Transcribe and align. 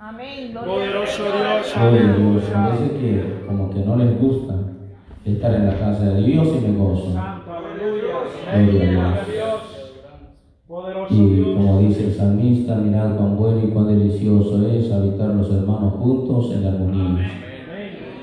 Amén. 0.00 0.54
Poderoso 0.54 1.24
Dios, 1.24 1.34
Gloria 1.34 1.50
a 1.50 1.56
Dios. 1.58 1.76
aleluya. 1.76 2.52
Parece 2.54 2.90
que 2.98 3.44
como 3.46 3.70
que 3.70 3.80
no 3.80 3.96
les 3.96 4.18
gusta 4.20 4.54
estar 5.26 5.54
en 5.54 5.66
la 5.66 5.78
casa 5.78 6.04
de 6.14 6.22
Dios 6.22 6.48
y 6.48 6.66
me 6.66 6.78
gozo. 6.78 7.12
Santo, 7.12 7.50
aleluya. 7.52 8.02
Gloria 8.02 8.50
a 8.50 8.62
Gloria 8.62 9.04
a 9.04 9.10
Dios. 9.12 9.26
Dios. 9.30 9.60
Poderoso 10.66 11.14
Y 11.14 11.26
Dios. 11.34 11.48
como 11.56 11.78
dice 11.80 12.06
el 12.06 12.14
salmista, 12.14 12.76
mirad 12.76 13.16
cuán 13.16 13.36
bueno 13.36 13.60
y 13.62 13.70
cuán 13.70 13.88
delicioso 13.88 14.66
es 14.68 14.90
habitar 14.90 15.34
los 15.34 15.50
hermanos 15.52 15.92
juntos 15.94 16.50
en 16.54 16.64
armonía. 16.66 17.30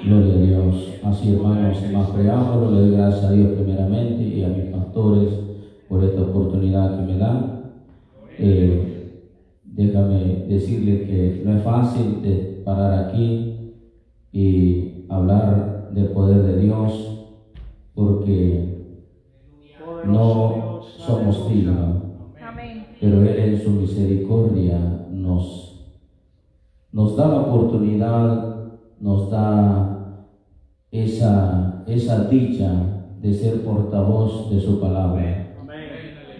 Gloria 0.04 0.34
a 0.34 0.38
Dios. 0.38 0.94
Así, 1.04 1.36
hermanos, 1.36 1.78
sin 1.78 1.94
más 1.94 2.10
preámbulo, 2.10 2.72
le 2.72 2.88
doy 2.88 2.98
gracias 2.98 3.26
a 3.26 3.32
Dios 3.34 3.50
primeramente 3.52 4.24
y 4.24 4.44
a 4.44 4.48
mis 4.48 4.66
pastores 4.66 5.30
por 5.88 6.04
esta 6.04 6.22
oportunidad 6.22 6.98
que 7.06 7.12
me 7.14 7.18
dan. 7.20 7.62
Eh, 8.40 8.94
déjame 9.78 10.46
decirle 10.50 11.06
que 11.06 11.42
no 11.46 11.56
es 11.56 11.64
fácil 11.64 12.22
de 12.22 12.62
parar 12.66 13.06
aquí 13.06 13.74
y 14.34 15.06
hablar 15.08 15.92
del 15.94 16.08
poder 16.08 16.44
de 16.44 16.62
Dios 16.64 17.38
porque 17.94 18.98
no 20.04 20.82
somos 20.82 21.50
dignos 21.50 22.08
pero 23.00 23.22
Él 23.22 23.40
en 23.40 23.62
su 23.62 23.72
misericordia 23.72 25.06
nos, 25.12 25.88
nos 26.92 27.16
da 27.16 27.28
la 27.28 27.42
oportunidad, 27.42 28.56
nos 29.00 29.30
da 29.30 30.26
esa, 30.92 31.84
esa 31.86 32.26
dicha 32.26 32.72
de 33.22 33.34
ser 33.34 33.64
portavoz 33.64 34.50
de 34.50 34.60
su 34.60 34.80
palabra. 34.80 35.54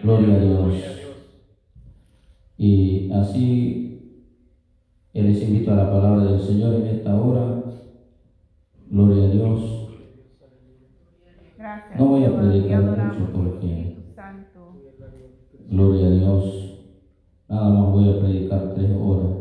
Gloria 0.02 0.36
a 0.36 0.40
Dios. 0.40 0.97
Y 2.58 3.12
así 3.12 3.88
les 5.14 5.42
invito 5.42 5.72
a 5.72 5.76
la 5.76 5.92
palabra 5.92 6.24
del 6.26 6.40
Señor 6.40 6.76
en 6.76 6.88
esta 6.88 7.16
hora. 7.16 7.64
Gloria 8.90 9.26
a 9.26 9.30
Dios. 9.30 9.90
Gracias. 11.58 12.00
No 12.00 12.06
voy 12.06 12.26
a 12.26 12.36
predicar 12.36 12.82
mucho 12.82 13.32
porque-. 13.34 13.98
Gloria 15.70 16.08
a 16.08 16.12
Dios. 16.12 16.68
Nada 17.50 17.70
más 17.70 17.92
voy 17.92 18.10
a 18.10 18.20
predicar 18.20 18.74
tres 18.74 18.92
horas. 19.00 19.38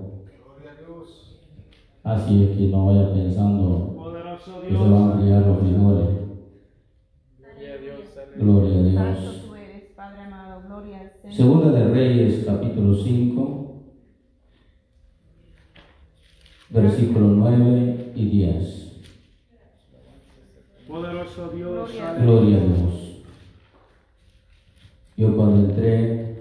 Así 2.02 2.44
es 2.44 2.56
que 2.56 2.68
no 2.68 2.86
vaya 2.86 3.12
pensando 3.12 4.38
que 4.62 4.68
se 4.68 4.74
van 4.76 4.92
a 4.92 5.12
enfriar 5.14 5.46
los 5.46 5.58
frijoles. 5.58 6.08
Gloria 8.36 8.78
a 8.78 8.82
Dios. 8.82 8.94
Santo 8.94 9.46
tú 9.46 9.54
eres, 9.56 9.84
Padre 9.96 10.20
amado. 10.20 10.62
Gloria 10.66 11.00
al 11.00 11.10
Señor. 11.10 11.15
Segunda 11.30 11.72
de 11.72 11.88
Reyes, 11.88 12.44
capítulo 12.44 12.94
5, 12.94 13.82
versículos 16.70 17.36
9 17.36 18.12
y 18.14 18.24
10. 18.26 19.02
Poderoso 20.86 21.48
Dios. 21.48 21.90
Gloria 21.90 22.04
a 22.04 22.10
aleluya. 22.10 22.24
Gloria 22.24 22.56
a 22.56 22.60
Dios. 22.60 23.22
Yo 25.16 25.36
cuando 25.36 25.68
entré 25.68 26.36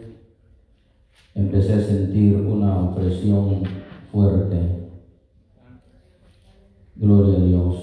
empecé 1.34 1.74
a 1.74 1.82
sentir 1.82 2.36
una 2.36 2.80
opresión 2.82 3.64
fuerte. 4.12 4.90
Gloria 6.96 7.40
a 7.40 7.46
Dios. 7.46 7.76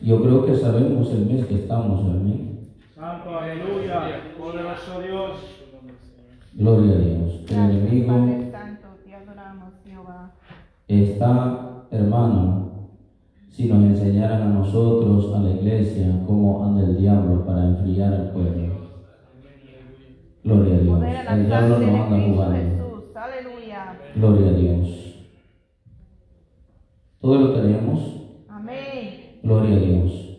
Yo 0.00 0.22
creo 0.22 0.46
que 0.46 0.56
sabemos 0.56 1.10
el 1.10 1.26
mes 1.26 1.46
que 1.46 1.56
estamos, 1.56 2.00
amén. 2.00 2.47
Santo, 2.98 3.38
aleluya. 3.38 4.34
Poderoso 4.36 5.00
Dios. 5.00 5.30
Gloria 6.54 6.94
a 6.94 6.98
Dios. 6.98 7.44
El 7.48 7.70
enemigo 7.70 8.26
está, 10.88 11.84
hermano, 11.92 12.88
si 13.50 13.68
nos 13.68 13.84
enseñaran 13.84 14.42
a 14.42 14.46
nosotros, 14.46 15.32
a 15.32 15.38
la 15.38 15.50
iglesia, 15.50 16.24
cómo 16.26 16.64
anda 16.64 16.82
el 16.82 16.96
diablo 16.98 17.46
para 17.46 17.66
enfriar 17.66 18.12
al 18.14 18.32
pueblo. 18.32 18.74
Gloria 20.42 20.74
a 20.74 20.78
Dios. 20.78 21.02
El 21.30 21.46
diablo 21.46 21.78
no 21.78 22.02
anda 22.02 22.20
jugando. 22.20 23.12
Gloria 24.16 24.48
a 24.48 24.52
Dios. 24.54 25.28
Todo 27.20 27.38
lo 27.38 27.52
tenemos. 27.52 28.00
Amén. 28.48 29.38
Gloria 29.44 29.76
a 29.76 29.78
Dios. 29.78 30.37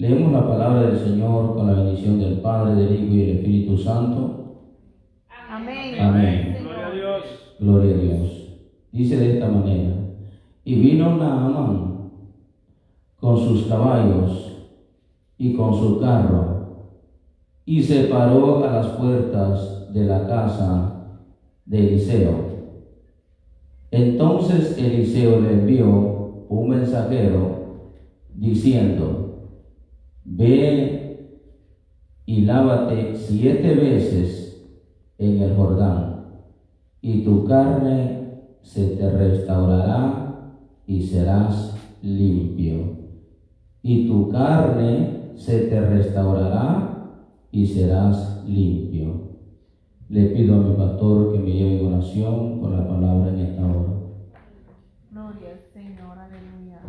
Leemos 0.00 0.32
la 0.32 0.48
palabra 0.48 0.84
del 0.84 0.98
Señor 0.98 1.54
con 1.54 1.66
la 1.66 1.74
bendición 1.74 2.18
del 2.18 2.40
Padre, 2.40 2.74
del 2.74 2.94
Hijo 2.94 3.12
y 3.12 3.18
del 3.18 3.36
Espíritu 3.36 3.76
Santo. 3.76 4.54
Amén. 5.46 5.94
Amén. 6.00 6.56
Gloria 6.62 6.86
a 6.86 6.90
Dios. 6.90 7.22
Gloria 7.60 7.94
a 7.94 7.98
Dios. 7.98 8.48
Dice 8.92 9.18
de 9.18 9.34
esta 9.34 9.48
manera. 9.48 9.90
Y 10.64 10.76
vino 10.76 11.18
Naamán 11.18 12.12
con 13.16 13.36
sus 13.36 13.64
caballos 13.66 14.70
y 15.36 15.52
con 15.52 15.74
su 15.74 16.00
carro 16.00 16.86
y 17.66 17.82
se 17.82 18.04
paró 18.04 18.64
a 18.64 18.72
las 18.72 18.86
puertas 18.92 19.92
de 19.92 20.06
la 20.06 20.26
casa 20.26 21.18
de 21.66 21.88
Eliseo. 21.88 22.36
Entonces 23.90 24.78
Eliseo 24.78 25.42
le 25.42 25.52
envió 25.52 26.46
un 26.48 26.70
mensajero 26.70 27.90
diciendo, 28.34 29.29
ve 30.24 31.36
y 32.26 32.42
lávate 32.42 33.14
siete 33.14 33.74
veces 33.74 34.66
en 35.18 35.42
el 35.42 35.56
Jordán, 35.56 36.26
y 37.00 37.24
tu 37.24 37.44
carne 37.44 38.20
se 38.62 38.96
te 38.96 39.10
restaurará 39.10 40.54
y 40.86 41.02
serás 41.02 41.76
limpio. 42.02 42.98
Y 43.82 44.06
tu 44.06 44.28
carne 44.28 45.32
se 45.36 45.62
te 45.62 45.80
restaurará 45.80 47.26
y 47.50 47.66
serás 47.66 48.44
limpio. 48.46 49.30
Le 50.08 50.26
pido 50.26 50.56
a 50.56 50.58
mi 50.58 50.74
pastor 50.74 51.32
que 51.32 51.38
me 51.38 51.52
lleve 51.52 51.80
en 51.80 51.94
oración 51.94 52.60
con 52.60 52.76
la 52.76 52.86
palabra 52.86 53.30
en 53.30 53.38
esta 53.38 53.62
hora. 53.64 53.92
Gloria 55.10 55.50
al 55.52 55.60
Señor. 55.72 56.18
Aleluya. 56.18 56.80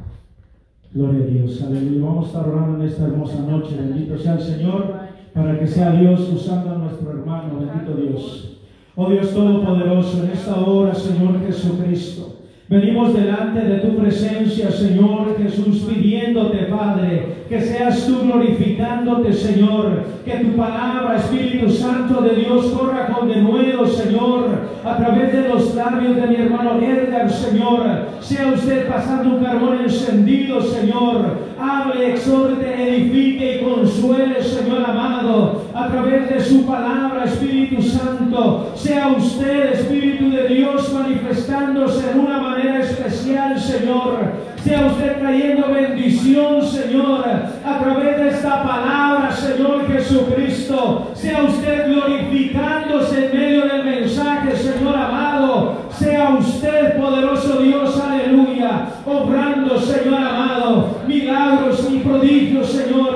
Gloria 0.94 1.24
a 1.24 1.28
Dios, 1.28 1.62
aleluya. 1.62 2.06
Vamos 2.06 2.26
a 2.26 2.28
estar 2.28 2.50
orando 2.50 2.84
en 2.84 2.90
esta 2.90 3.06
hermosa 3.06 3.42
noche. 3.44 3.78
Bendito 3.78 4.18
sea 4.18 4.34
el 4.34 4.42
Señor, 4.42 4.94
para 5.34 5.58
que 5.58 5.66
sea 5.66 5.92
Dios 5.92 6.30
usando 6.34 6.70
a 6.70 6.78
nuestro 6.80 7.12
hermano. 7.12 7.60
Bendito 7.60 7.94
Dios. 7.96 8.58
Oh 8.96 9.10
Dios 9.10 9.34
Todopoderoso, 9.34 10.22
en 10.22 10.32
esta 10.32 10.60
hora, 10.60 10.94
Señor 10.94 11.40
Jesucristo. 11.46 12.40
Venimos 12.72 13.14
delante 13.14 13.60
de 13.60 13.80
tu 13.80 13.98
presencia, 13.98 14.72
Señor 14.72 15.36
Jesús, 15.38 15.80
pidiéndote, 15.80 16.68
Padre, 16.68 17.44
que 17.50 17.60
seas 17.60 18.06
tú 18.06 18.22
glorificándote, 18.24 19.34
Señor, 19.34 20.04
que 20.24 20.38
tu 20.38 20.56
palabra, 20.56 21.18
Espíritu 21.18 21.70
Santo 21.70 22.22
de 22.22 22.34
Dios, 22.34 22.68
corra 22.68 23.08
con 23.08 23.28
denuedo, 23.28 23.86
Señor, 23.86 24.46
a 24.86 24.96
través 24.96 25.34
de 25.34 25.50
los 25.50 25.76
labios 25.76 26.16
de 26.16 26.28
mi 26.28 26.36
hermano 26.36 26.80
Edgar, 26.82 27.30
Señor. 27.30 27.82
Sea 28.22 28.54
usted 28.56 28.88
pasando 28.88 29.36
un 29.36 29.44
carbón 29.44 29.80
encendido, 29.84 30.62
Señor. 30.62 31.52
Hable, 31.60 32.14
exhorte, 32.14 32.88
edifique 32.88 33.58
y 33.58 33.66
consuele, 33.66 34.42
Señor 34.42 34.82
amado, 34.88 35.64
a 35.82 35.88
través 35.88 36.30
de 36.30 36.40
su 36.40 36.66
palabra, 36.66 37.26
Espíritu 37.26 37.82
Santo. 37.82 38.72
Sea 38.76 39.08
usted, 39.08 39.74
Espíritu 39.74 40.30
de 40.30 40.48
Dios, 40.48 40.94
manifestándose 40.94 42.12
en 42.12 42.20
una 42.20 42.40
manera 42.40 42.80
especial, 42.80 43.60
Señor. 43.60 44.52
Sea 44.64 44.86
usted 44.86 45.18
trayendo 45.20 45.72
bendición, 45.72 46.62
Señor, 46.62 47.26
a 47.66 47.80
través 47.80 48.18
de 48.18 48.30
esta 48.30 48.64
palabra, 48.64 49.32
Señor 49.32 49.88
Jesucristo. 49.92 51.12
Sea 51.16 51.44
usted 51.44 51.88
glorificándose 51.88 53.26
en 53.26 53.40
medio 53.40 53.66
del 53.66 53.84
mensaje, 53.84 54.56
Señor 54.56 54.96
amado. 54.96 55.82
Sea 55.98 56.36
usted, 56.40 56.98
poderoso 56.98 57.58
Dios, 57.62 58.00
aleluya, 58.00 58.88
obrando, 59.06 59.80
Señor 59.80 60.20
amado, 60.20 60.98
milagros 61.08 61.88
y 61.92 61.98
prodigios, 62.00 62.72
Señor, 62.72 63.16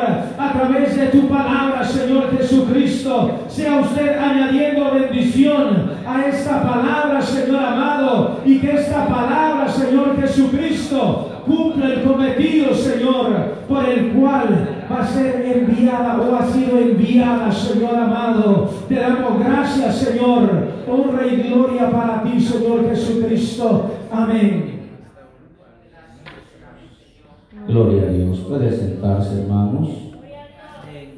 través 0.68 0.96
de 0.98 1.08
tu 1.08 1.28
palabra, 1.28 1.84
Señor 1.84 2.38
Jesucristo. 2.38 3.32
Sea 3.48 3.82
usted 3.82 4.18
añadiendo 4.18 4.92
bendición 4.92 5.92
a 6.08 6.26
esta 6.26 6.62
palabra, 6.64 7.22
Señor 7.22 7.64
amado, 7.64 8.40
y 8.46 8.60
que 8.60 8.76
esta 8.76 9.08
palabra, 9.08 9.68
Señor 9.70 10.20
Jesucristo, 10.20 11.32
cumpla 11.46 11.88
el 11.88 12.04
cometido, 12.04 12.74
Señor, 12.74 13.28
por 13.68 13.86
el 13.86 14.10
cual 14.10 14.86
va 14.92 15.02
a 15.02 15.08
ser 15.08 15.46
enviada 15.46 16.20
o 16.22 16.36
ha 16.36 16.46
sido 16.46 16.78
enviada, 16.80 17.52
Señor 17.52 17.96
amado. 17.96 18.70
Te 18.88 18.96
damos 18.96 19.40
gracias, 19.40 19.96
Señor. 19.98 20.76
Honra 20.88 21.28
y 21.28 21.50
gloria 21.50 21.90
para 21.90 22.24
ti, 22.24 22.40
Señor 22.40 22.90
Jesucristo. 22.90 23.92
Amén. 24.12 24.76
Gloria 27.68 28.04
a 28.04 28.12
Dios. 28.12 28.40
Puede 28.48 28.72
sentarse, 28.72 29.42
hermanos. 29.42 30.05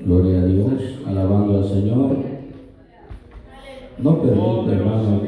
Gloria 0.07 0.39
a 0.39 0.45
Dios. 0.45 0.71
Alabando 1.05 1.57
al 1.57 1.67
Señor. 1.67 2.15
No 3.97 4.21
permita, 4.21 4.71
hermano, 4.71 5.21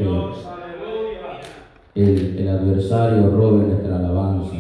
que 1.93 2.01
el, 2.01 2.37
el 2.37 2.47
adversario 2.47 3.29
robe 3.29 3.67
nuestra 3.67 3.97
alabanza. 3.97 4.55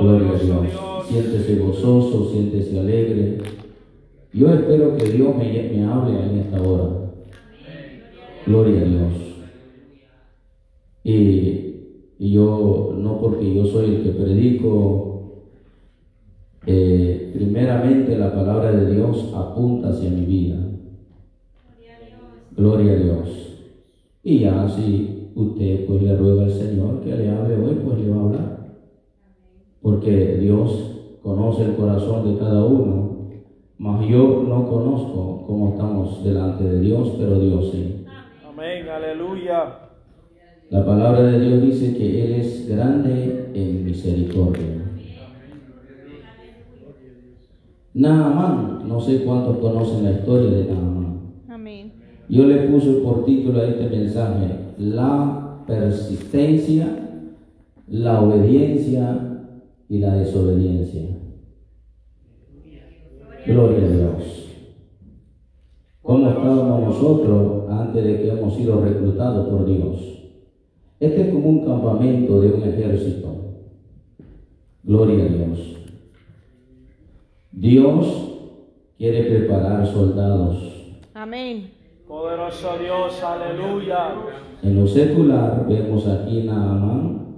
Gloria 0.00 0.30
a. 0.30 0.38
Dios. 0.38 1.06
Siéntese 1.06 1.56
gozoso, 1.60 2.28
siéntese 2.32 2.80
alegre. 2.80 3.38
Yo 4.32 4.52
espero 4.52 4.96
que 4.96 5.10
Dios 5.10 5.36
me, 5.36 5.44
me 5.44 5.84
hable 5.84 6.20
en 6.20 6.38
esta 6.40 6.60
hora. 6.60 6.88
Gloria 8.44 8.80
a 8.80 8.84
Dios. 8.84 9.12
Y, 11.04 11.12
y 12.18 12.32
yo, 12.32 12.96
no 12.98 13.20
porque 13.20 13.54
yo 13.54 13.64
soy 13.64 13.94
el 13.94 14.02
que 14.02 14.10
predico, 14.10 15.11
eh, 16.66 17.32
primeramente 17.34 18.16
la 18.16 18.32
palabra 18.32 18.72
de 18.72 18.94
Dios 18.94 19.32
apunta 19.34 19.88
hacia 19.88 20.10
mi 20.10 20.24
vida. 20.24 20.56
Gloria 22.54 22.92
a 22.92 22.96
Dios. 22.96 23.58
Y 24.22 24.40
ya 24.40 24.68
si 24.68 25.30
usted 25.34 25.86
pues 25.86 26.02
le 26.02 26.16
ruega 26.16 26.44
al 26.44 26.52
Señor 26.52 27.00
que 27.00 27.16
le 27.16 27.30
hable 27.30 27.56
hoy, 27.56 27.74
pues 27.84 27.98
le 27.98 28.10
va 28.10 28.16
a 28.16 28.24
hablar. 28.24 28.76
Porque 29.80 30.36
Dios 30.36 31.18
conoce 31.22 31.64
el 31.64 31.74
corazón 31.74 32.32
de 32.32 32.38
cada 32.38 32.64
uno, 32.64 33.30
mas 33.78 34.06
yo 34.06 34.44
no 34.46 34.68
conozco 34.68 35.44
cómo 35.46 35.70
estamos 35.70 36.22
delante 36.22 36.64
de 36.64 36.80
Dios, 36.80 37.14
pero 37.18 37.40
Dios 37.40 37.70
sí. 37.72 38.04
Amén, 38.46 38.88
aleluya. 38.88 39.78
La 40.70 40.84
palabra 40.84 41.24
de 41.24 41.40
Dios 41.40 41.62
dice 41.62 41.96
que 41.96 42.24
Él 42.24 42.32
es 42.40 42.68
grande 42.68 43.50
en 43.54 43.84
misericordia. 43.84 44.81
Naamán, 47.94 48.88
no 48.88 49.00
sé 49.00 49.22
cuántos 49.24 49.58
conocen 49.58 50.04
la 50.04 50.12
historia 50.12 50.50
de 50.50 50.64
Naamán. 50.64 51.20
Amén. 51.48 51.92
Yo 52.28 52.46
le 52.46 52.68
puse 52.68 52.92
por 53.02 53.24
título 53.24 53.60
a 53.60 53.66
este 53.66 53.88
mensaje, 53.90 54.48
la 54.78 55.62
persistencia, 55.66 56.86
la 57.88 58.22
obediencia 58.22 59.44
y 59.88 59.98
la 59.98 60.16
desobediencia. 60.16 61.02
Gloria 63.46 63.86
a 63.86 63.90
Dios. 63.90 64.42
¿Cómo 66.00 66.28
estábamos 66.28 66.88
nosotros 66.88 67.70
antes 67.70 68.04
de 68.04 68.22
que 68.22 68.30
hemos 68.30 68.54
sido 68.54 68.80
reclutados 68.80 69.48
por 69.48 69.66
Dios? 69.66 70.00
Este 70.98 71.22
es 71.22 71.34
como 71.34 71.48
un 71.48 71.66
campamento 71.66 72.40
de 72.40 72.52
un 72.52 72.62
ejército. 72.62 73.28
Gloria 74.84 75.24
a 75.24 75.28
Dios. 75.28 75.81
Dios 77.62 78.28
quiere 78.98 79.22
preparar 79.22 79.86
soldados. 79.86 81.00
Amén. 81.14 81.70
Poderoso 82.08 82.76
Dios, 82.76 83.22
aleluya. 83.22 84.14
En 84.64 84.80
lo 84.80 84.86
secular 84.88 85.64
vemos 85.68 86.08
aquí 86.08 86.42
Naamán, 86.42 87.36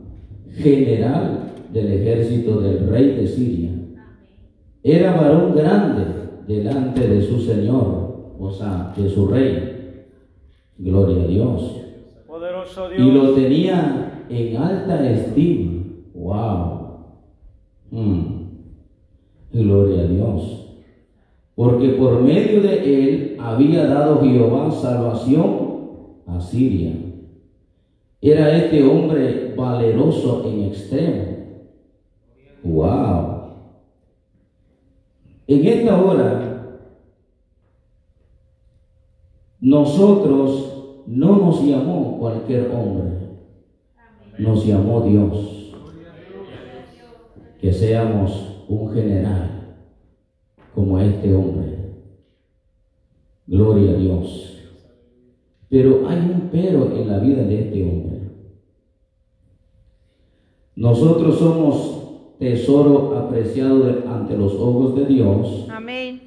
general 0.51 1.53
del 1.71 1.93
ejército 1.93 2.59
del 2.63 2.89
rey 2.89 3.09
de 3.17 3.27
Siria. 3.27 3.71
Era 4.83 5.15
varón 5.15 5.55
grande 5.55 6.05
delante 6.49 7.07
de 7.07 7.21
su 7.21 7.39
señor, 7.41 8.35
o 8.39 8.51
sea, 8.51 8.95
de 8.97 9.11
su 9.11 9.29
rey. 9.29 10.07
Gloria 10.79 11.23
a 11.23 11.27
Dios. 11.27 11.81
Poderoso 12.27 12.89
Y 12.95 13.11
lo 13.13 13.25
Dios. 13.25 13.35
tenía 13.35 14.25
en 14.31 14.57
alta 14.57 15.07
estima. 15.11 15.83
Wow. 16.15 17.05
Mm. 17.91 18.44
Gloria 19.55 20.03
a 20.03 20.07
Dios. 20.09 20.67
Porque 21.55 21.91
por 21.91 22.21
medio 22.21 22.61
de 22.61 22.79
él 22.83 23.37
había 23.39 23.87
dado 23.87 24.21
Jehová 24.21 24.73
salvación 24.73 25.69
a 26.27 26.41
Siria. 26.41 26.93
Era 28.21 28.57
este 28.57 28.85
hombre 28.85 29.55
valeroso 29.57 30.43
en 30.47 30.65
extremo. 30.65 31.25
Wow. 32.65 33.35
En 35.47 35.67
esta 35.67 36.03
hora, 36.03 36.81
nosotros 39.61 41.03
no 41.07 41.37
nos 41.37 41.63
llamó 41.63 42.19
cualquier 42.19 42.73
hombre, 42.75 43.19
nos 44.39 44.67
llamó 44.67 45.03
Dios. 45.03 45.71
Que 47.61 47.73
seamos 47.73 48.54
un 48.69 48.93
general 48.93 49.77
como 50.75 50.99
este 50.99 51.35
hombre. 51.35 51.79
Gloria 53.47 53.93
a 53.93 53.95
Dios. 53.95 54.59
Pero 55.69 56.09
hay 56.09 56.19
un 56.19 56.49
pero 56.51 56.97
en 56.97 57.09
la 57.09 57.19
vida 57.19 57.43
de 57.45 57.61
este 57.61 57.85
hombre. 57.85 58.21
Nosotros 60.77 61.39
somos 61.39 62.37
tesoro 62.39 63.17
apreciado 63.17 64.03
ante 64.09 64.37
los 64.37 64.55
ojos 64.55 64.97
de 64.97 65.07
Dios, 65.07 65.67
Amén. 65.71 66.21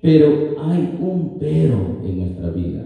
pero 0.00 0.60
hay 0.60 0.98
un 1.00 1.36
pero 1.38 2.00
en 2.04 2.18
nuestra 2.18 2.50
vida. 2.50 2.84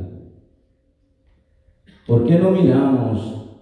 ¿Por 2.07 2.25
qué 2.25 2.39
no 2.39 2.51
miramos 2.51 3.61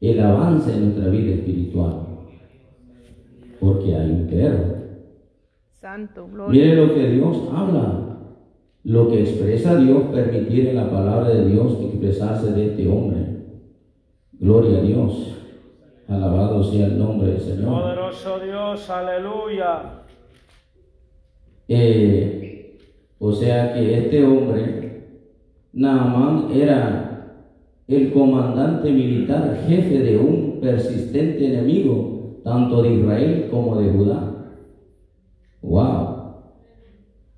el 0.00 0.20
avance 0.20 0.72
en 0.72 0.84
nuestra 0.84 1.08
vida 1.08 1.34
espiritual? 1.34 2.09
Porque 3.60 3.94
hay 3.94 4.10
un. 4.10 4.80
Santo, 5.80 6.28
gloria. 6.32 6.62
Mire 6.62 6.76
lo 6.76 6.94
que 6.94 7.10
Dios 7.10 7.36
habla, 7.54 8.18
lo 8.84 9.08
que 9.08 9.20
expresa 9.20 9.76
Dios, 9.76 10.04
permitir 10.12 10.68
en 10.68 10.76
la 10.76 10.90
palabra 10.90 11.28
de 11.28 11.48
Dios 11.48 11.78
expresarse 11.80 12.52
de 12.52 12.66
este 12.66 12.88
hombre. 12.88 13.18
Gloria 14.32 14.78
a 14.78 14.82
Dios. 14.82 15.36
Alabado 16.08 16.64
sea 16.64 16.86
el 16.86 16.98
nombre 16.98 17.32
del 17.32 17.40
Señor. 17.40 17.82
Poderoso 17.82 18.40
Dios, 18.40 18.90
aleluya. 18.90 20.00
Eh, 21.68 22.78
o 23.18 23.32
sea 23.32 23.72
que 23.72 23.98
este 23.98 24.24
hombre, 24.24 25.04
Naamán, 25.72 26.50
era 26.52 27.10
el 27.86 28.12
comandante 28.12 28.90
militar, 28.90 29.64
jefe 29.68 30.00
de 30.00 30.18
un 30.18 30.58
persistente 30.60 31.46
enemigo, 31.46 32.19
tanto 32.42 32.82
de 32.82 32.94
Israel 32.94 33.48
como 33.50 33.76
de 33.76 33.90
Judá. 33.90 34.56
¡Wow! 35.62 36.20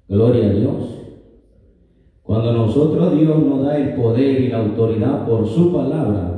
Gloria 0.08 0.46
a 0.46 0.52
Dios. 0.52 0.98
Cuando 2.22 2.52
nosotros 2.52 3.18
Dios 3.18 3.38
nos 3.42 3.64
da 3.64 3.76
el 3.76 3.94
poder 3.94 4.40
y 4.40 4.48
la 4.48 4.58
autoridad 4.58 5.26
por 5.26 5.46
su 5.46 5.72
palabra, 5.72 6.32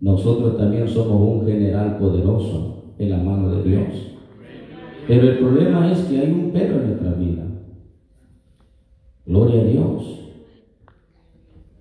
nosotros 0.00 0.56
también 0.56 0.88
somos 0.88 1.20
un 1.20 1.46
general 1.46 1.98
poderoso 1.98 2.94
en 2.98 3.10
la 3.10 3.18
mano 3.18 3.50
de 3.50 3.62
Dios. 3.62 3.86
Pero 5.06 5.28
el 5.28 5.38
problema 5.38 5.90
es 5.90 6.00
que 6.02 6.18
hay 6.18 6.30
un 6.30 6.50
pero 6.52 6.74
en 6.74 6.86
nuestra 6.88 7.12
vida. 7.12 7.44
Gloria 9.26 9.62
a 9.62 9.64
Dios. 9.64 10.27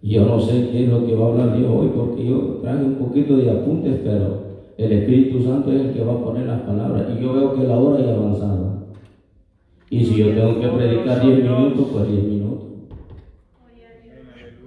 Yo 0.08 0.26
no 0.26 0.40
sé 0.40 0.70
qué 0.72 0.86
es 0.86 0.90
lo 0.90 1.06
que 1.06 1.16
va 1.16 1.26
a 1.26 1.30
hablar 1.30 1.58
Dios 1.58 1.70
hoy, 1.70 1.92
porque 1.94 2.26
yo 2.26 2.60
traje 2.62 2.86
un 2.86 2.96
poquito 2.96 3.36
de 3.36 3.52
apuntes, 3.52 4.00
pero 4.06 4.48
el 4.78 4.92
Espíritu 4.92 5.44
Santo 5.44 5.72
es 5.74 5.82
el 5.82 5.94
que 5.94 6.04
va 6.04 6.14
a 6.14 6.24
poner 6.24 6.48
las 6.48 6.62
palabras. 6.62 7.08
Y 7.14 7.22
yo 7.22 7.34
veo 7.34 7.54
que 7.54 7.68
la 7.68 7.78
hora 7.78 8.00
ya 8.00 8.12
ha 8.12 8.16
avanzado. 8.16 8.88
Y 9.90 10.06
si 10.06 10.16
yo 10.16 10.34
tengo 10.34 10.62
que 10.62 10.68
predicar 10.68 11.22
10 11.22 11.44
minutos, 11.44 11.88
pues 11.92 12.08
10 12.10 12.24
minutos. 12.24 12.68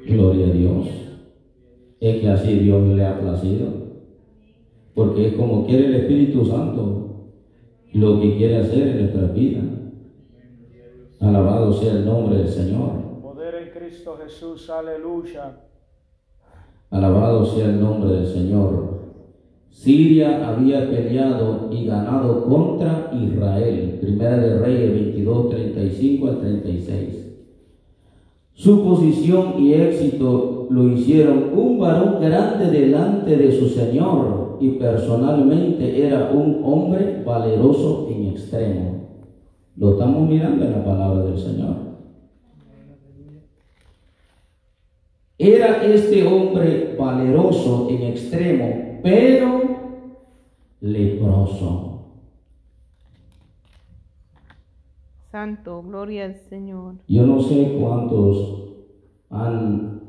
Gloria 0.07 0.47
a 0.47 0.51
Dios. 0.51 0.89
Es 2.01 2.17
que 2.21 2.29
así 2.29 2.55
Dios 2.57 2.87
le 2.89 3.07
ha 3.07 3.21
placido. 3.21 3.69
Porque 4.95 5.29
es 5.29 5.35
como 5.35 5.65
quiere 5.65 5.87
el 5.87 5.95
Espíritu 5.95 6.45
Santo 6.45 7.29
lo 7.95 8.21
que 8.21 8.37
quiere 8.37 8.59
hacer 8.59 8.89
en 8.89 8.99
nuestra 8.99 9.23
vida. 9.33 9.61
Alabado 11.21 11.73
sea 11.73 11.93
el 11.93 12.05
nombre 12.05 12.39
del 12.39 12.49
Señor. 12.49 13.00
Jesús, 14.23 14.71
aleluya. 14.71 15.59
Alabado 16.91 17.45
sea 17.45 17.67
el 17.67 17.81
nombre 17.81 18.13
del 18.13 18.27
Señor. 18.27 19.01
Siria 19.71 20.49
había 20.49 20.89
peleado 20.89 21.69
y 21.71 21.85
ganado 21.87 22.45
contra 22.45 23.11
Israel. 23.13 23.99
Primera 24.01 24.39
de 24.39 24.59
Reyes 24.59 24.93
22, 24.93 25.51
35 25.51 26.29
al 26.29 26.41
36. 26.41 27.27
Su 28.55 28.85
posición 28.85 29.55
y 29.59 29.75
éxito 29.75 30.67
lo 30.71 30.89
hicieron 30.89 31.51
un 31.55 31.79
varón 31.79 32.21
grande 32.21 32.71
delante 32.71 33.37
de 33.37 33.53
su 33.53 33.69
Señor 33.69 34.57
y 34.61 34.71
personalmente 34.71 36.07
era 36.07 36.31
un 36.33 36.63
hombre 36.65 37.23
valeroso 37.25 38.09
en 38.11 38.29
extremo. 38.29 39.01
Lo 39.77 39.93
estamos 39.93 40.29
mirando 40.29 40.65
en 40.65 40.73
la 40.73 40.85
palabra 40.85 41.25
del 41.25 41.39
Señor. 41.39 41.90
Era 45.43 45.83
este 45.83 46.27
hombre 46.27 46.95
valeroso 46.99 47.89
en 47.89 48.03
extremo, 48.03 48.99
pero 49.03 49.63
leproso. 50.83 52.03
Santo, 55.33 55.83
gloria 55.83 56.27
al 56.27 56.35
Señor. 56.35 56.97
Yo 57.09 57.25
no 57.25 57.41
sé 57.41 57.75
cuántos 57.81 58.65
han 59.31 60.03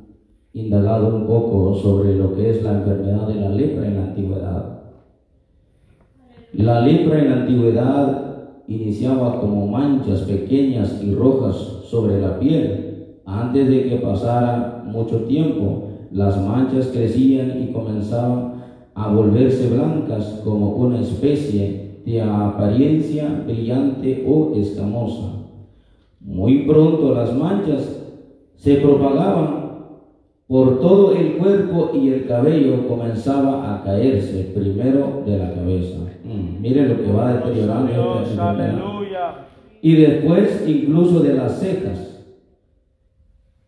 indagado 0.51 1.15
un 1.15 1.25
poco 1.27 1.75
sobre 1.75 2.17
lo 2.17 2.35
que 2.35 2.50
es 2.50 2.61
la 2.61 2.73
enfermedad 2.73 3.25
de 3.29 3.35
la 3.35 3.50
lepra 3.51 3.88
en 3.88 3.95
la 3.95 4.03
antigüedad. 4.07 4.81
La 6.51 6.81
lepra 6.81 7.19
en 7.19 7.29
la 7.29 7.35
antigüedad 7.38 8.63
iniciaba 8.67 9.39
como 9.39 9.65
manchas 9.67 10.23
pequeñas 10.23 11.01
y 11.01 11.15
rojas 11.15 11.55
sobre 11.85 12.19
la 12.19 12.38
piel. 12.38 13.21
Antes 13.25 13.69
de 13.69 13.88
que 13.88 13.95
pasara 13.95 14.80
mucho 14.91 15.24
tiempo, 15.24 15.89
las 16.12 16.39
manchas 16.45 16.88
crecían 16.88 17.63
y 17.63 17.71
comenzaban 17.71 18.62
a 18.93 19.13
volverse 19.13 19.69
blancas 19.69 20.41
como 20.43 20.75
una 20.75 21.00
especie 21.00 22.01
de 22.05 22.21
apariencia 22.21 23.43
brillante 23.45 24.25
o 24.27 24.53
escamosa. 24.55 25.33
Muy 26.19 26.60
pronto 26.63 27.13
las 27.13 27.36
manchas 27.36 28.01
se 28.55 28.75
propagaban 28.75 29.62
por 30.48 30.81
todo 30.81 31.13
el 31.13 31.38
cuerpo 31.38 31.91
y 31.93 32.10
el 32.10 32.27
cabello 32.27 32.88
comenzaba 32.88 33.74
a 33.74 33.83
caerse 33.83 34.51
primero 34.53 35.24
de 35.25 35.38
la 35.38 35.53
cabeza. 35.53 36.00
Mm, 36.25 36.62
mire 36.62 36.89
lo 36.89 36.98
que 37.01 37.12
va 37.12 37.33
deteriorando 37.36 37.91
Dios, 37.91 38.38
aleluya. 38.38 39.48
Y 39.81 39.95
después 39.95 40.63
incluso 40.67 41.21
de 41.21 41.33
las 41.36 41.60
cejas. 41.60 42.24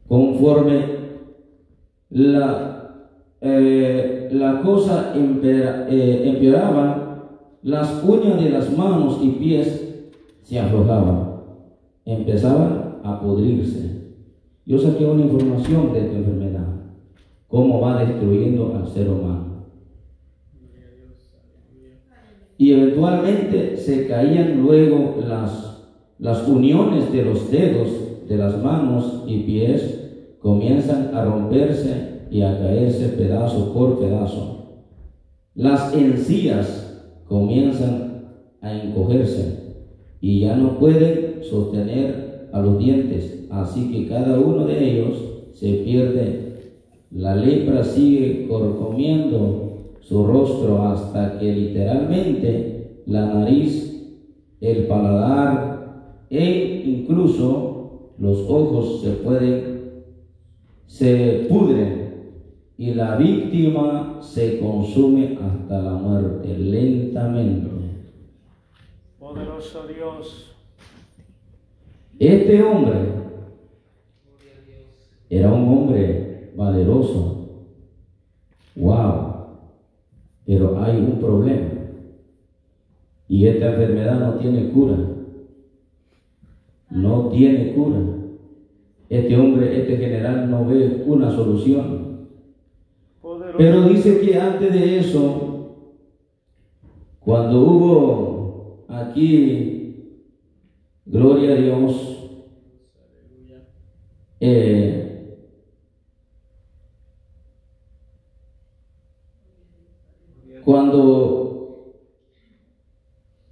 Conforme 0.07 0.92
la, 2.13 3.07
eh, 3.41 4.29
la 4.31 4.61
cosa 4.61 5.13
empeora- 5.15 5.87
eh, 5.89 6.29
empeoraba, 6.29 6.99
las 7.63 8.03
uñas 8.03 8.41
de 8.41 8.49
las 8.51 8.77
manos 8.77 9.19
y 9.21 9.29
pies 9.31 10.05
se 10.43 10.59
aflojaban, 10.59 11.41
empezaban 12.05 12.99
a 13.03 13.19
podrirse. 13.19 14.03
Yo 14.65 14.77
saqué 14.77 15.05
una 15.05 15.23
información 15.23 15.91
de 15.91 16.05
esta 16.05 16.17
enfermedad, 16.17 16.67
cómo 17.47 17.81
va 17.81 18.03
destruyendo 18.03 18.75
al 18.75 18.87
ser 18.87 19.09
humano. 19.09 19.43
Y 22.57 22.71
eventualmente 22.71 23.75
se 23.75 24.07
caían 24.07 24.61
luego 24.61 25.15
las, 25.27 25.87
las 26.19 26.47
uniones 26.47 27.11
de 27.11 27.25
los 27.25 27.49
dedos 27.49 27.89
de 28.29 28.37
las 28.37 28.61
manos 28.63 29.23
y 29.27 29.39
pies, 29.39 29.92
comienzan 30.43 31.15
a 31.15 31.23
romperse 31.23 32.27
y 32.29 32.41
a 32.41 32.59
caerse 32.59 33.07
pedazo 33.09 33.73
por 33.73 33.97
pedazo. 33.97 34.81
Las 35.55 35.95
encías 35.95 37.23
comienzan 37.25 38.25
a 38.61 38.73
encogerse 38.73 39.85
y 40.19 40.41
ya 40.41 40.57
no 40.57 40.77
pueden 40.77 41.43
sostener 41.43 42.49
a 42.51 42.61
los 42.61 42.77
dientes, 42.77 43.47
así 43.49 43.89
que 43.91 44.07
cada 44.07 44.37
uno 44.37 44.65
de 44.65 44.91
ellos 44.91 45.17
se 45.53 45.75
pierde. 45.85 46.55
La 47.09 47.35
lepra 47.35 47.83
sigue 47.83 48.45
corcomiendo 48.47 49.93
su 50.01 50.25
rostro 50.25 50.81
hasta 50.81 51.39
que 51.39 51.53
literalmente 51.53 53.01
la 53.05 53.33
nariz, 53.33 54.17
el 54.59 54.87
paladar 54.87 56.25
e 56.29 56.83
incluso 56.85 58.13
los 58.17 58.39
ojos 58.49 59.01
se 59.01 59.11
pueden, 59.11 59.72
se 60.93 61.47
pudren 61.49 62.43
y 62.77 62.93
la 62.93 63.15
víctima 63.15 64.19
se 64.21 64.59
consume 64.59 65.39
hasta 65.41 65.81
la 65.81 65.93
muerte 65.93 66.55
lentamente. 66.55 67.67
Poderoso 69.17 69.87
Dios. 69.87 70.55
Este 72.19 72.61
hombre 72.61 72.95
era 75.31 75.51
un 75.51 75.67
hombre 75.67 76.51
valeroso. 76.55 77.71
Wow. 78.75 79.33
Pero 80.45 80.79
hay 80.79 80.97
un 80.97 81.19
problema. 81.19 81.71
Y 83.27 83.47
esta 83.47 83.71
enfermedad 83.71 84.19
no 84.19 84.35
tiene 84.35 84.69
cura. 84.69 84.97
No 86.91 87.29
tiene 87.29 87.73
cura. 87.73 88.22
Este 89.13 89.37
hombre, 89.37 89.79
este 89.79 89.95
general 89.97 90.49
no 90.49 90.65
ve 90.65 91.03
una 91.05 91.29
solución. 91.29 92.29
Pero 93.59 93.87
dice 93.87 94.19
que 94.21 94.39
antes 94.39 94.73
de 94.73 94.97
eso, 94.97 95.99
cuando 97.19 97.61
hubo 97.61 98.85
aquí, 98.87 100.23
gloria 101.05 101.51
a 101.51 101.55
Dios, 101.57 102.31
eh, 104.39 105.37
cuando 110.65 111.93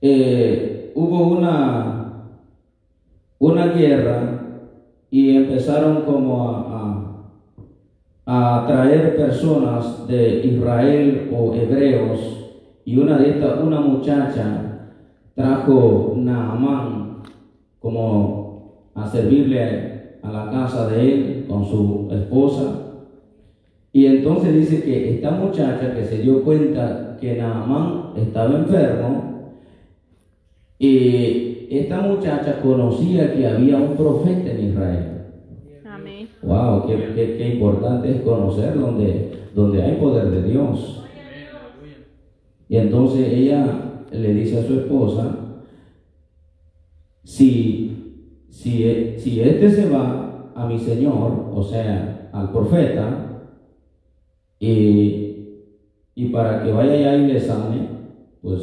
eh, 0.01 0.91
hubo 0.95 1.27
una, 1.27 2.31
una 3.37 3.67
guerra 3.67 4.39
y 5.11 5.35
empezaron 5.71 6.01
como 6.03 6.49
a, 6.49 7.05
a, 8.25 8.63
a 8.63 8.67
traer 8.67 9.15
personas 9.15 10.07
de 10.07 10.45
Israel 10.45 11.29
o 11.33 11.53
hebreos 11.53 12.19
y 12.83 12.97
una 12.97 13.17
de 13.17 13.31
estas, 13.31 13.61
una 13.61 13.79
muchacha 13.79 14.89
trajo 15.33 16.13
Naamán 16.17 17.21
como 17.79 18.91
a 18.95 19.07
servirle 19.07 20.17
a 20.21 20.31
la 20.31 20.51
casa 20.51 20.87
de 20.89 21.13
él 21.13 21.45
con 21.47 21.65
su 21.65 22.09
esposa 22.11 22.63
y 23.93 24.05
entonces 24.07 24.53
dice 24.53 24.83
que 24.83 25.15
esta 25.15 25.31
muchacha 25.31 25.93
que 25.95 26.03
se 26.03 26.17
dio 26.19 26.43
cuenta 26.43 27.17
que 27.19 27.35
Naamán 27.37 28.13
estaba 28.15 28.57
enfermo, 28.57 29.31
y 30.79 31.67
esta 31.69 32.01
muchacha 32.01 32.59
conocía 32.61 33.35
que 33.35 33.45
había 33.45 33.77
un 33.77 33.95
profeta 33.95 34.49
en 34.49 34.69
Israel. 34.69 35.20
Wow, 36.43 36.87
qué, 36.87 36.95
qué- 37.15 37.37
qué 37.37 37.53
importante 37.55 38.09
es 38.15 38.21
conocer 38.21 38.77
donde, 38.79 39.31
hay 39.83 39.95
poder 39.97 40.31
de 40.31 40.43
Dios. 40.43 41.03
Y 42.67 42.77
entonces 42.77 43.27
ella 43.31 44.05
le 44.11 44.33
dice 44.33 44.59
a 44.59 44.63
su 44.63 44.79
esposa, 44.79 45.37
si, 47.23 48.15
si, 48.49 49.15
si 49.19 49.41
este 49.41 49.69
se 49.71 49.89
va 49.89 50.51
a 50.55 50.65
mi 50.67 50.79
Señor, 50.79 51.49
o 51.53 51.63
sea, 51.63 52.29
al 52.33 52.51
profeta, 52.51 53.27
y, 54.59 55.47
y 56.15 56.25
para 56.29 56.63
que 56.63 56.71
vaya 56.71 56.93
allá 56.93 57.15
y 57.17 57.27
le 57.27 57.39
sane, 57.39 57.87
pues 58.41 58.61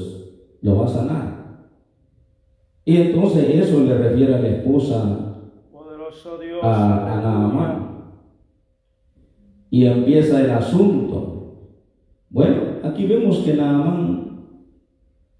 lo 0.62 0.76
va 0.78 0.86
a 0.86 0.88
sanar. 0.88 1.38
Y 2.84 2.96
entonces 2.96 3.44
eso 3.54 3.80
le 3.84 3.96
refiere 3.98 4.34
a 4.34 4.40
la 4.40 4.48
esposa 4.48 5.27
Poderoso 6.08 6.38
Dios. 6.38 6.60
a, 6.64 7.18
a. 7.18 7.20
Naamán. 7.20 7.88
Y 9.70 9.84
empieza 9.84 10.40
el 10.40 10.50
asunto. 10.50 11.56
Bueno, 12.30 12.62
aquí 12.82 13.06
vemos 13.06 13.38
que 13.40 13.52
Naamán 13.54 14.38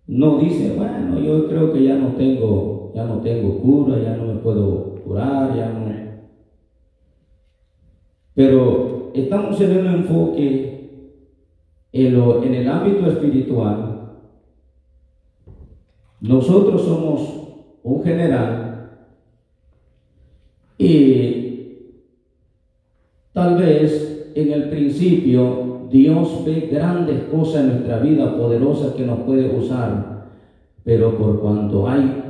no 0.07 0.39
dice, 0.39 0.75
bueno, 0.77 1.19
yo 1.21 1.49
creo 1.49 1.73
que 1.73 1.85
ya 1.85 1.97
no 1.97 2.09
tengo, 2.09 2.93
ya 2.95 3.05
no 3.07 3.21
tengo 3.21 3.59
cura, 3.61 3.99
ya 3.99 4.17
no 4.17 4.27
me 4.27 4.41
puedo 4.41 4.97
curar, 5.05 5.57
ya 5.57 5.71
no. 5.73 5.89
Pero 8.35 9.11
estamos 9.15 9.61
en 9.61 9.79
un 9.79 9.87
enfoque 9.87 11.15
en, 11.93 12.15
lo- 12.19 12.43
en 12.45 12.55
el 12.55 12.69
ámbito 12.69 13.07
espiritual. 13.11 14.19
Nosotros 16.21 16.83
somos 16.83 17.21
un 17.83 18.03
general 18.05 18.68
y 20.79 21.95
tal 23.33 23.57
vez 23.59 24.33
en 24.35 24.53
el 24.53 24.71
principio 24.71 25.89
Dios 25.91 26.45
ve 26.45 26.69
grandes 26.71 27.25
cosas 27.25 27.63
en 27.63 27.69
nuestra 27.69 27.99
vida, 28.01 28.37
poderosas 28.37 28.95
que 28.95 29.07
nos 29.07 29.21
puede 29.21 29.55
usar, 29.57 30.29
pero 30.85 31.17
por 31.17 31.41
cuanto 31.41 31.89
hay 31.89 32.23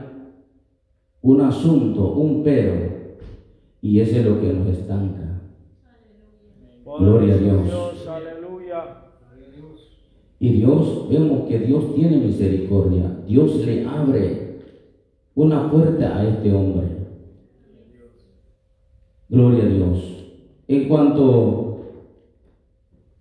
un 1.23 1.41
asunto, 1.41 2.13
un 2.13 2.43
pero, 2.43 2.75
y 3.83 4.01
ese 4.01 4.21
es 4.21 4.27
lo 4.27 4.41
que 4.41 4.53
nos 4.53 4.69
estanca. 4.69 5.41
Gloria 6.85 7.35
a 7.35 7.39
Dios. 7.39 7.99
Y 10.41 10.51
Dios, 10.51 11.09
vemos 11.11 11.49
que 11.49 11.59
Dios 11.59 11.95
tiene 11.95 12.19
misericordia. 12.19 13.23
Dios 13.27 13.57
le 13.67 13.85
abre 13.85 14.59
una 15.35 15.71
puerta 15.71 16.17
a 16.17 16.29
este 16.29 16.53
hombre. 16.53 16.87
Gloria 19.29 19.65
a 19.65 19.69
Dios. 19.69 20.25
En 20.69 20.89
cuanto, 20.89 21.81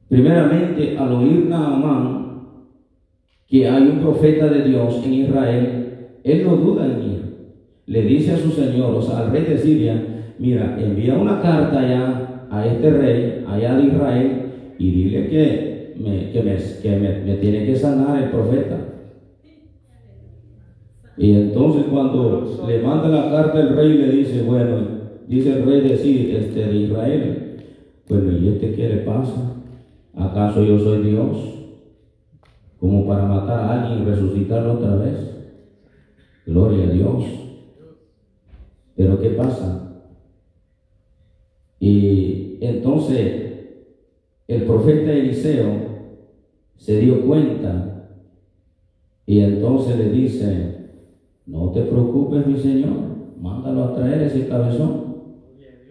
primeramente, 0.07 0.97
al 0.97 1.13
oír 1.13 1.45
Naamán 1.47 2.17
que 3.47 3.67
hay 3.67 3.83
un 3.83 3.99
profeta 3.99 4.47
de 4.47 4.63
Dios 4.63 5.01
en 5.05 5.13
Israel, 5.13 6.07
él 6.23 6.43
no 6.45 6.57
duda 6.57 6.85
en 6.85 7.11
ir. 7.11 7.37
Le 7.85 8.01
dice 8.01 8.33
a 8.33 8.37
su 8.37 8.51
señor, 8.51 8.93
o 8.95 9.01
sea, 9.01 9.19
al 9.19 9.31
rey 9.31 9.43
de 9.43 9.57
Siria, 9.57 10.33
mira, 10.37 10.77
envía 10.79 11.17
una 11.17 11.41
carta 11.41 11.87
ya 11.87 12.47
a 12.49 12.67
este 12.67 12.89
rey 12.91 13.45
allá 13.47 13.77
de 13.77 13.83
Israel 13.85 14.41
y 14.77 14.91
dile 14.91 15.29
que, 15.29 15.93
me, 15.97 16.31
que, 16.31 17.23
me 17.25 17.35
tiene 17.35 17.65
que 17.65 17.75
sanar 17.75 18.21
el 18.21 18.29
profeta. 18.29 18.77
Y 21.17 21.31
entonces 21.31 21.85
cuando 21.89 22.65
le 22.67 22.79
manda 22.79 23.07
la 23.07 23.31
carta 23.31 23.59
el 23.59 23.75
rey 23.75 23.93
le 23.93 24.09
dice, 24.09 24.43
bueno, 24.43 24.96
dice 25.27 25.53
el 25.53 25.65
rey 25.65 25.81
de 25.81 25.97
sí, 25.97 26.31
este 26.35 26.65
de 26.65 26.75
Israel, 26.75 27.47
bueno, 28.09 28.37
¿y 28.37 28.47
este 28.47 28.73
qué 28.73 28.89
le 28.89 28.97
pasa? 28.97 29.55
¿Acaso 30.15 30.63
yo 30.63 30.79
soy 30.79 31.03
Dios? 31.03 31.37
Como 32.79 33.05
para 33.05 33.25
matar 33.25 33.59
a 33.59 33.83
alguien 33.83 34.03
y 34.03 34.05
resucitarlo 34.09 34.73
otra 34.73 34.95
vez. 34.95 35.15
Gloria 36.45 36.85
a 36.85 36.91
Dios. 36.91 37.23
Pero 38.95 39.19
¿qué 39.19 39.31
pasa? 39.31 40.05
Y 41.79 42.57
entonces 42.61 43.47
el 44.47 44.63
profeta 44.63 45.11
Eliseo 45.11 45.87
se 46.77 46.99
dio 46.99 47.25
cuenta 47.25 48.09
y 49.25 49.41
entonces 49.41 49.97
le 49.97 50.09
dice, 50.09 50.75
no 51.45 51.71
te 51.71 51.81
preocupes 51.81 52.47
mi 52.47 52.57
Señor, 52.57 52.93
mándalo 53.39 53.83
a 53.83 53.95
traer 53.95 54.21
ese 54.23 54.47
cabezón, 54.47 55.06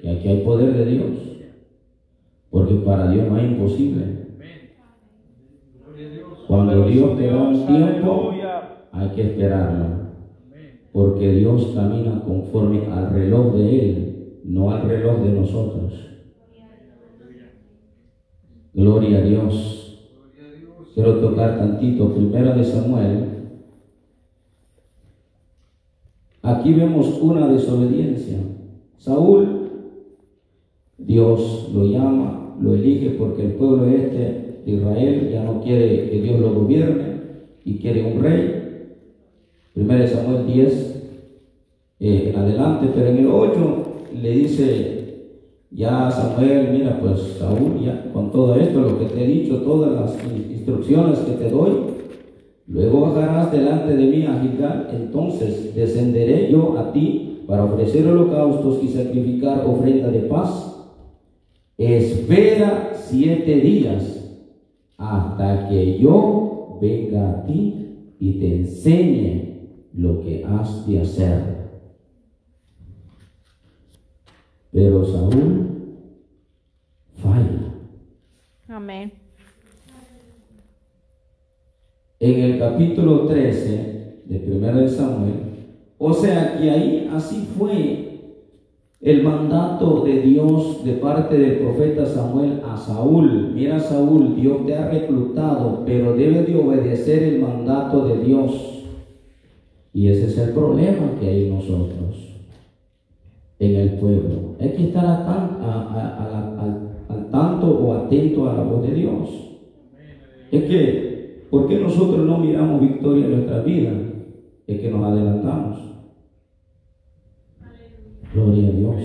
que 0.01 0.11
aquí 0.11 0.29
hay 0.29 0.41
poder 0.43 0.75
de 0.75 0.85
Dios, 0.85 1.11
porque 2.51 2.75
para 2.77 3.11
Dios 3.11 3.29
no 3.29 3.35
hay 3.37 3.47
imposible. 3.47 4.27
Cuando 6.47 6.85
Dios 6.87 7.17
te 7.17 7.27
da 7.27 7.43
un 7.43 7.67
tiempo, 7.67 8.33
hay 8.93 9.09
que 9.11 9.23
esperarlo, 9.23 9.87
porque 10.93 11.33
Dios 11.33 11.73
camina 11.75 12.23
conforme 12.25 12.87
al 12.87 13.11
reloj 13.11 13.55
de 13.55 13.81
Él, 13.81 14.41
no 14.45 14.71
al 14.71 14.83
reloj 14.83 15.23
de 15.23 15.31
nosotros. 15.33 15.93
Gloria 18.75 19.19
a 19.19 19.23
Dios. 19.23 19.83
Quiero 20.95 21.19
tocar 21.21 21.59
tantito, 21.59 22.15
primera 22.15 22.55
de 22.55 22.65
Samuel. 22.65 23.25
Aquí 26.43 26.73
vemos 26.75 27.19
una 27.21 27.49
desobediencia. 27.49 28.39
Saúl, 28.99 29.56
Dios 31.07 31.71
lo 31.75 31.85
llama, 31.85 32.57
lo 32.61 32.75
elige 32.75 33.11
porque 33.11 33.43
el 33.43 33.53
pueblo 33.53 33.87
este 33.87 34.61
de 34.65 34.73
Israel 34.73 35.31
ya 35.33 35.45
no 35.45 35.61
quiere 35.61 36.11
que 36.11 36.21
Dios 36.21 36.41
lo 36.41 36.53
gobierne 36.53 37.05
y 37.65 37.79
quiere 37.79 38.13
un 38.13 38.21
rey. 38.23 38.63
Primera 39.75 40.01
de 40.01 40.09
Samuel 40.09 40.47
10, 40.47 40.93
eh, 42.01 42.31
en 42.33 42.37
adelante, 42.41 42.89
pero 42.95 43.09
en 43.09 43.19
el 43.19 43.27
8 43.29 43.83
le 44.23 44.31
dice 44.31 44.93
ya 45.71 46.11
Samuel, 46.11 46.69
mira 46.73 46.99
pues 47.01 47.21
Saúl, 47.39 47.81
ya 47.85 48.11
con 48.13 48.33
todo 48.33 48.55
esto, 48.57 48.81
lo 48.81 48.99
que 48.99 49.05
te 49.07 49.25
he 49.25 49.27
dicho, 49.27 49.59
todas 49.59 49.93
las 49.93 50.25
in- 50.25 50.51
instrucciones 50.53 51.19
que 51.21 51.33
te 51.33 51.51
doy, 51.51 51.71
luego 52.67 53.01
bajarás 53.03 53.53
delante 53.53 53.95
de 53.97 54.07
mí 54.07 54.25
a 54.25 54.41
Gilgal, 54.41 54.89
entonces 54.93 55.75
descenderé 55.75 56.51
yo 56.51 56.77
a 56.79 56.93
ti 56.93 57.43
para 57.47 57.65
ofrecer 57.65 58.07
holocaustos 58.07 58.83
y 58.83 58.89
sacrificar 58.89 59.65
ofrenda 59.67 60.09
de 60.09 60.21
paz. 60.21 60.73
Espera 61.79 62.93
siete 62.95 63.57
días 63.57 64.17
hasta 64.97 65.69
que 65.69 65.99
yo 65.99 66.79
venga 66.81 67.31
a 67.31 67.47
ti 67.47 68.15
y 68.19 68.41
te 68.41 68.57
enseñe 68.57 69.47
lo 69.93 70.23
que 70.23 70.43
has 70.45 70.87
de 70.87 71.01
hacer. 71.01 71.57
Pero 74.73 75.05
Saúl 75.05 75.67
falla. 77.17 77.75
Amén. 78.69 79.13
En 82.19 82.41
el 82.41 82.59
capítulo 82.59 83.27
13 83.27 84.23
de 84.25 84.57
1 84.57 84.77
de 84.81 84.89
Samuel, 84.89 85.35
o 85.99 86.15
sea 86.15 86.59
que 86.59 86.71
ahí 86.71 87.11
así 87.13 87.47
fue 87.59 88.06
el 89.01 89.23
mandato 89.23 90.03
de 90.05 90.23
Dios 90.23 90.85
de 90.85 90.93
parte 90.95 91.37
del 91.39 91.59
profeta 91.59 92.07
Samuel 92.07 92.61
a 92.67 92.77
Saúl. 92.77 93.53
Mira 93.55 93.79
Saúl, 93.79 94.35
Dios 94.37 94.65
te 94.67 94.75
ha 94.75 94.91
reclutado, 94.91 95.83
pero 95.85 96.15
debes 96.15 96.47
de 96.47 96.57
obedecer 96.57 97.23
el 97.23 97.41
mandato 97.41 98.07
de 98.09 98.25
Dios. 98.25 98.85
Y 99.93 100.09
ese 100.09 100.27
es 100.27 100.39
el 100.39 100.51
problema 100.51 101.13
que 101.21 101.27
hay 101.29 101.45
en 101.49 101.55
nosotros, 101.55 102.37
en 103.59 103.77
el 103.77 103.91
pueblo. 103.99 104.57
Hay 104.61 104.71
que 104.71 104.85
estar 104.85 105.25
tan- 105.27 105.57
al 107.09 107.31
tanto 107.31 107.67
o 107.67 107.93
atento 107.95 108.49
a 108.49 108.55
la 108.55 108.63
voz 108.63 108.83
de 108.83 108.95
Dios. 108.95 109.29
Es 110.51 110.65
que, 110.65 111.47
¿por 111.51 111.69
qué 111.69 111.79
nosotros 111.79 112.25
no 112.27 112.39
miramos 112.39 112.81
victoria 112.81 113.27
en 113.27 113.33
nuestra 113.33 113.63
vida? 113.63 113.91
Es 114.67 114.81
que 114.81 114.91
nos 114.91 115.05
adelantamos. 115.05 115.79
Gloria 118.37 118.69
a 118.69 118.71
Dios. 118.71 118.97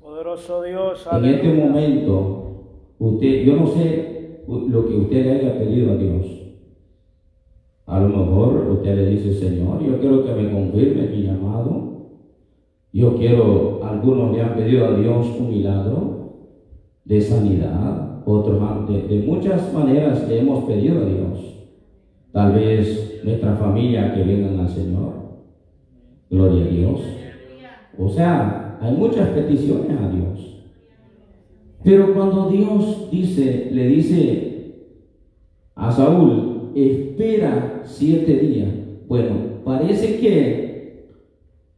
Poderoso 0.00 0.62
Dios. 0.62 1.06
En 1.12 1.24
este 1.26 1.52
momento, 1.52 2.94
usted, 2.98 3.44
yo 3.44 3.56
no 3.56 3.66
sé 3.66 4.42
lo 4.48 4.88
que 4.88 4.94
usted 4.94 5.22
le 5.22 5.32
haya 5.32 5.58
pedido 5.58 5.92
a 5.92 5.96
Dios. 5.96 6.26
A 7.84 8.00
lo 8.00 8.08
mejor 8.08 8.70
usted 8.70 8.96
le 8.96 9.10
dice, 9.10 9.34
Señor, 9.34 9.84
yo 9.84 10.00
quiero 10.00 10.24
que 10.24 10.32
me 10.32 10.50
confirme 10.50 11.08
mi 11.08 11.24
llamado. 11.24 12.06
Yo 12.90 13.16
quiero, 13.18 13.80
algunos 13.84 14.34
le 14.34 14.40
han 14.40 14.56
pedido 14.56 14.86
a 14.86 14.98
Dios 14.98 15.26
un 15.38 15.50
milagro 15.50 16.32
de 17.04 17.20
sanidad, 17.20 18.22
otros 18.24 18.62
de, 18.88 19.02
de 19.08 19.26
muchas 19.26 19.74
maneras 19.74 20.26
le 20.26 20.38
hemos 20.38 20.64
pedido 20.64 21.02
a 21.02 21.04
Dios. 21.04 21.68
Tal 22.32 22.54
vez 22.54 23.20
nuestra 23.24 23.56
familia 23.56 24.14
que 24.14 24.22
vengan 24.22 24.58
al 24.58 24.70
Señor. 24.70 25.12
Gloria 26.30 26.64
a 26.64 26.68
Dios. 26.68 27.17
O 27.98 28.08
sea, 28.08 28.78
hay 28.80 28.94
muchas 28.94 29.28
peticiones 29.30 29.98
a 30.00 30.08
Dios. 30.08 30.64
Pero 31.82 32.14
cuando 32.14 32.48
Dios 32.48 33.08
dice, 33.10 33.70
le 33.72 33.88
dice 33.88 34.48
a 35.74 35.90
Saúl, 35.92 36.70
espera 36.74 37.82
siete 37.84 38.34
días. 38.38 38.68
Bueno, 39.08 39.30
parece 39.64 40.18
que 40.18 40.68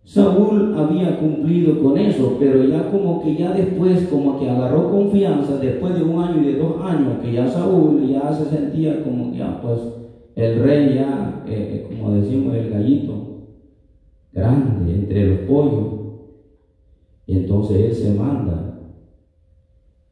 Saúl 0.05 0.75
había 0.77 1.19
cumplido 1.19 1.81
con 1.83 1.97
eso, 1.97 2.37
pero 2.41 2.65
ya 2.65 2.91
como 2.91 3.23
que 3.23 3.37
ya 3.37 3.53
después, 3.53 4.09
como 4.09 4.41
que 4.41 4.49
agarró 4.49 4.91
confianza, 4.91 5.59
después 5.59 5.95
de 5.95 6.03
un 6.03 6.21
año 6.21 6.43
y 6.43 6.53
de 6.53 6.59
dos 6.59 6.81
años, 6.83 7.21
que 7.23 7.33
ya 7.33 7.47
Saúl 7.47 8.07
ya 8.09 8.33
se 8.33 8.47
sentía 8.47 9.05
como 9.05 9.33
ya 9.35 9.61
pues 9.63 9.81
el 10.37 10.63
rey 10.63 10.95
ya, 10.95 11.45
eh, 11.47 11.87
como 11.89 12.15
decimos, 12.15 12.57
el 12.57 12.71
gallito, 12.71 13.45
grande 14.33 14.95
entre 14.95 15.27
los 15.27 15.39
pollos. 15.41 16.00
Y 17.31 17.37
entonces 17.37 17.77
él 17.77 17.95
se 17.95 18.11
manda. 18.19 18.81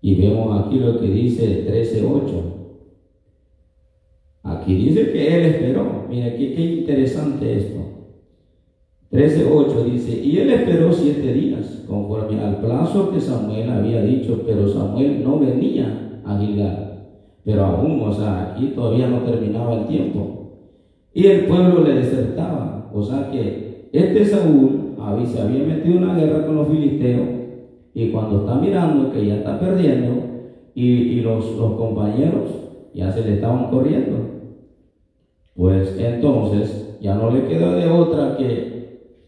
Y 0.01 0.15
vemos 0.21 0.61
aquí 0.61 0.79
lo 0.79 1.01
que 1.01 1.09
dice 1.09 1.67
13.8. 1.69 2.23
Aquí 4.45 4.77
dice 4.77 5.11
que 5.11 5.27
él 5.27 5.47
esperó. 5.47 6.05
Mira, 6.09 6.37
qué, 6.37 6.55
qué 6.55 6.63
interesante 6.63 7.57
esto. 7.57 7.81
13.8 9.11 9.85
dice, 9.91 10.25
y 10.25 10.39
él 10.39 10.53
esperó 10.53 10.93
siete 10.93 11.33
días, 11.33 11.83
conforme 11.89 12.41
al 12.41 12.61
plazo 12.61 13.11
que 13.11 13.21
Samuel 13.21 13.69
había 13.69 14.03
dicho, 14.03 14.45
pero 14.47 14.69
Samuel 14.69 15.25
no 15.25 15.41
venía 15.41 16.21
a 16.25 16.39
Gilgal. 16.39 17.09
Pero 17.45 17.65
aún, 17.65 18.01
o 18.01 18.13
sea, 18.13 18.53
aquí 18.53 18.67
todavía 18.77 19.09
no 19.09 19.23
terminaba 19.23 19.81
el 19.81 19.89
tiempo. 19.89 20.53
Y 21.13 21.27
el 21.27 21.47
pueblo 21.47 21.83
le 21.83 21.95
desertaba. 21.95 22.89
O 22.95 23.03
sea 23.03 23.29
que 23.33 23.89
este 23.93 24.25
Saúl 24.25 24.78
se 25.27 25.41
había 25.41 25.65
metido 25.65 25.99
una 25.99 26.15
guerra 26.15 26.47
con 26.47 26.57
los 26.57 26.69
filisteos 26.69 27.29
y 27.95 28.11
cuando 28.11 28.41
está 28.41 28.55
mirando 28.57 29.13
que 29.13 29.27
ya 29.27 29.37
está 29.37 29.59
perdiendo 29.59 30.23
y, 30.75 30.87
y 30.87 31.21
los, 31.21 31.57
los 31.57 31.73
compañeros 31.73 32.51
ya 32.95 33.11
se 33.13 33.23
le 33.23 33.35
estaban 33.35 33.71
corriendo, 33.71 34.17
pues 35.55 35.97
entonces 35.99 36.99
ya 37.01 37.15
no 37.15 37.31
le 37.31 37.47
quedó 37.47 37.73
de 37.73 37.89
otra 37.89 38.37
que 38.37 38.79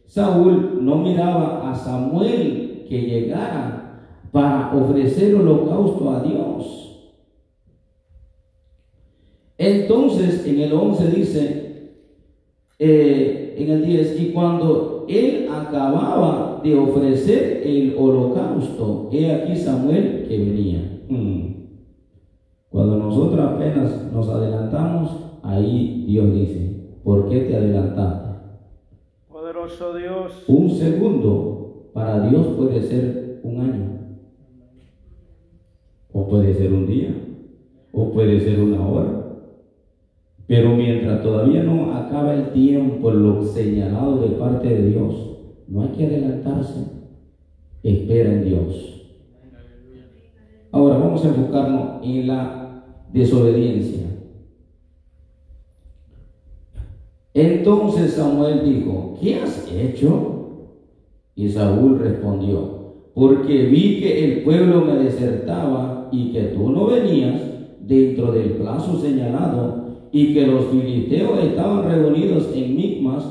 Saúl 0.07 0.79
no 0.81 0.97
miraba 0.97 1.71
a 1.71 1.75
Samuel 1.75 2.85
que 2.89 3.01
llegara 3.03 3.81
para 4.33 4.75
ofrecer 4.75 5.35
holocausto 5.35 6.11
a 6.11 6.23
Dios. 6.23 7.15
Entonces 9.59 10.47
en 10.47 10.61
el 10.61 10.73
11 10.73 11.07
dice, 11.11 11.93
eh, 12.79 13.55
en 13.59 13.71
el 13.71 13.85
10, 13.85 14.21
y 14.21 14.33
cuando 14.33 15.00
él 15.19 15.49
acababa 15.51 16.61
de 16.63 16.77
ofrecer 16.77 17.63
el 17.65 17.95
holocausto, 17.99 19.09
he 19.13 19.33
aquí 19.33 19.57
Samuel 19.57 20.27
que 20.29 20.39
venía. 20.39 21.03
Mm. 21.09 21.41
Cuando 22.69 22.97
nosotros 22.99 23.41
apenas 23.41 24.13
nos 24.13 24.29
adelantamos, 24.29 25.11
ahí 25.43 26.05
Dios 26.07 26.33
dice, 26.33 26.99
¿por 27.03 27.29
qué 27.29 27.41
te 27.41 27.57
adelantaste? 27.57 28.31
Poderoso 29.29 29.95
Dios. 29.95 30.45
Un 30.47 30.71
segundo 30.71 31.91
para 31.93 32.29
Dios 32.29 32.47
puede 32.57 32.83
ser 32.83 33.41
un 33.43 33.61
año. 33.61 33.91
puede 36.31 36.55
ser 36.55 36.73
un 36.73 36.87
día, 36.87 37.13
o 37.93 38.13
puede 38.13 38.41
ser 38.41 38.61
una 38.61 38.87
hora. 38.87 39.30
Pero 40.51 40.75
mientras 40.75 41.23
todavía 41.23 41.63
no 41.63 41.95
acaba 41.95 42.35
el 42.35 42.51
tiempo, 42.51 43.13
lo 43.13 43.41
señalado 43.41 44.21
de 44.21 44.31
parte 44.31 44.69
de 44.69 44.91
Dios, 44.91 45.15
no 45.69 45.83
hay 45.83 45.91
que 45.91 46.07
adelantarse. 46.07 46.87
Espera 47.85 48.33
en 48.33 48.45
Dios. 48.45 49.13
Ahora 50.73 50.99
vamos 50.99 51.25
a 51.25 51.29
enfocarnos 51.29 52.05
en 52.05 52.27
la 52.27 52.83
desobediencia. 53.13 54.09
Entonces 57.33 58.15
Samuel 58.15 58.65
dijo, 58.65 59.17
¿qué 59.21 59.37
has 59.37 59.71
hecho? 59.73 60.73
Y 61.37 61.49
Saúl 61.49 62.01
respondió, 62.01 62.97
porque 63.15 63.67
vi 63.67 64.01
que 64.01 64.25
el 64.25 64.43
pueblo 64.43 64.81
me 64.81 64.95
desertaba 64.95 66.09
y 66.11 66.33
que 66.33 66.43
tú 66.47 66.71
no 66.71 66.87
venías 66.87 67.41
dentro 67.79 68.33
del 68.33 68.55
plazo 68.55 69.01
señalado 69.01 69.90
y 70.13 70.35
que 70.35 70.47
los 70.47 70.67
filisteos 70.67 71.45
estaban 71.45 71.89
reunidos 71.89 72.51
en 72.55 72.77
Micmas, 72.77 73.25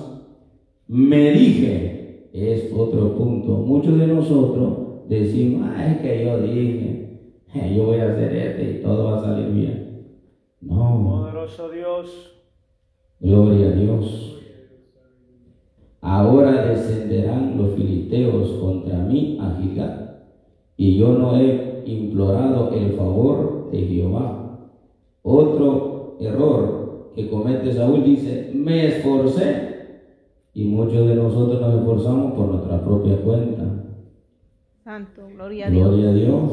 me 0.87 1.31
dije, 1.31 2.29
es 2.33 2.71
otro 2.75 3.15
punto, 3.15 3.51
muchos 3.57 3.97
de 3.99 4.07
nosotros 4.07 5.07
decimos, 5.07 5.67
ah, 5.71 5.91
es 5.91 5.97
que 6.01 6.25
yo 6.25 6.41
dije, 6.41 7.19
eh, 7.53 7.73
yo 7.75 7.85
voy 7.85 7.97
a 7.97 8.11
hacer 8.11 8.35
este 8.35 8.71
y 8.71 8.83
todo 8.83 9.05
va 9.05 9.17
a 9.17 9.21
salir 9.21 9.49
bien. 9.49 10.05
No, 10.61 11.03
Poderoso 11.03 11.69
Dios. 11.69 12.35
Gloria 13.19 13.67
a 13.67 13.71
Dios. 13.71 14.37
Ahora 16.01 16.67
descenderán 16.67 17.57
los 17.57 17.75
filisteos 17.75 18.51
contra 18.61 18.99
mí 18.99 19.37
a 19.41 19.59
Gilgal, 19.59 20.23
y 20.77 20.97
yo 20.97 21.09
no 21.09 21.37
he 21.37 21.83
implorado 21.85 22.71
el 22.71 22.93
favor 22.93 23.69
de 23.71 23.81
Jehová. 23.81 24.69
Otro 25.23 25.98
error 26.19 27.11
que 27.15 27.29
comete 27.29 27.73
Saúl 27.73 28.03
dice, 28.03 28.51
me 28.53 28.87
esforcé, 28.87 29.69
y 30.53 30.65
muchos 30.65 31.07
de 31.07 31.15
nosotros 31.15 31.61
nos 31.61 31.75
esforzamos 31.75 32.33
por 32.33 32.47
nuestra 32.47 32.83
propia 32.83 33.17
cuenta. 33.17 33.63
Santo, 34.83 35.27
gloria 35.33 35.67
a 35.67 35.69
Dios. 35.69 35.87
Gloria 35.87 36.09
a 36.09 36.13
Dios. 36.13 36.51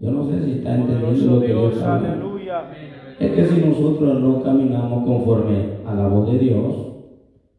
Yo 0.00 0.10
no 0.10 0.28
sé 0.28 0.44
si 0.44 0.50
está 0.52 0.76
entendiendo 0.76 1.34
lo 1.34 1.40
que 1.40 1.46
Dios 1.48 1.82
habla. 1.82 2.12
Aleluya. 2.12 2.70
Es 3.18 3.32
que 3.32 3.46
si 3.46 3.60
nosotros 3.60 4.20
no 4.20 4.42
caminamos 4.42 5.04
conforme 5.04 5.78
a 5.84 5.94
la 5.94 6.08
voz 6.08 6.30
de 6.32 6.38
Dios, 6.38 6.90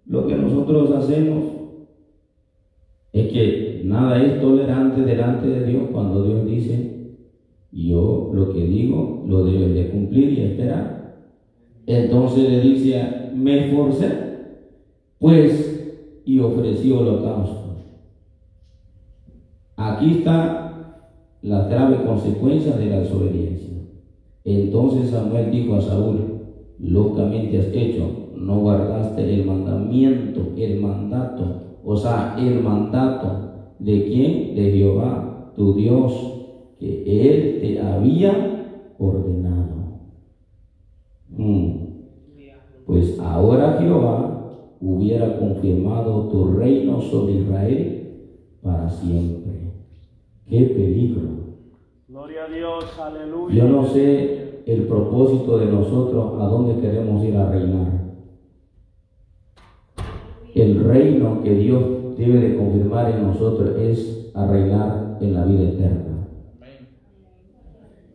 lo 0.05 0.27
que 0.27 0.35
nosotros 0.35 0.91
hacemos 0.91 1.43
es 3.13 3.31
que 3.31 3.81
nada 3.85 4.23
es 4.23 4.39
tolerante 4.39 5.01
delante 5.01 5.47
de 5.47 5.65
Dios 5.65 5.83
cuando 5.91 6.23
Dios 6.23 6.45
dice, 6.45 7.17
yo 7.71 8.31
lo 8.33 8.53
que 8.53 8.63
digo 8.65 9.23
lo 9.27 9.43
debo 9.43 9.73
de 9.73 9.89
cumplir 9.89 10.29
y 10.33 10.41
esperar. 10.41 11.00
Entonces 11.91 12.49
le 12.49 12.61
dice, 12.61 13.03
me 13.35 13.65
esforcé, 13.67 14.07
pues, 15.19 16.21
y 16.25 16.39
ofrecí 16.39 16.89
holocausto. 16.89 17.75
Aquí 19.75 20.11
está 20.19 21.09
la 21.41 21.67
grave 21.67 22.05
consecuencia 22.05 22.77
de 22.77 22.85
la 22.85 22.99
desobediencia. 23.01 23.77
Entonces 24.45 25.09
Samuel 25.09 25.51
dijo 25.51 25.75
a 25.75 25.81
Saúl, 25.81 26.43
locamente 26.79 27.59
has 27.59 27.67
hecho, 27.73 28.29
no 28.37 28.61
guardaste 28.61 29.33
el 29.33 29.45
mandamiento, 29.45 30.53
el 30.55 30.79
mandato, 30.79 31.79
o 31.83 31.97
sea, 31.97 32.37
el 32.39 32.61
mandato 32.61 33.75
de 33.79 34.05
quién? 34.05 34.55
De 34.55 34.71
Jehová, 34.71 35.51
tu 35.57 35.73
Dios, 35.73 36.13
que 36.79 37.03
él 37.05 37.59
te 37.59 37.81
había 37.81 38.93
ordenado. 38.97 39.80
Mm. 41.37 41.81
Pues 42.85 43.19
ahora 43.19 43.77
Jehová 43.79 44.77
hubiera 44.81 45.37
confirmado 45.37 46.27
tu 46.29 46.53
reino 46.53 46.99
sobre 47.01 47.33
Israel 47.33 48.01
para 48.61 48.89
siempre. 48.89 49.71
¡Qué 50.47 50.61
peligro! 50.63 51.29
Gloria 52.07 52.45
a 52.45 52.53
Dios. 52.53 52.99
Aleluya. 52.99 53.55
Yo 53.55 53.69
no 53.69 53.85
sé 53.85 54.63
el 54.65 54.83
propósito 54.83 55.57
de 55.57 55.67
nosotros 55.67 56.41
a 56.41 56.45
dónde 56.45 56.81
queremos 56.81 57.23
ir 57.23 57.35
a 57.37 57.49
reinar. 57.49 58.01
El 60.53 60.83
reino 60.83 61.41
que 61.43 61.55
Dios 61.55 61.83
debe 62.17 62.39
de 62.39 62.57
confirmar 62.57 63.11
en 63.11 63.23
nosotros 63.23 63.79
es 63.79 64.31
a 64.33 64.45
reinar 64.47 65.17
en 65.21 65.33
la 65.33 65.45
vida 65.45 65.69
eterna. 65.69 66.00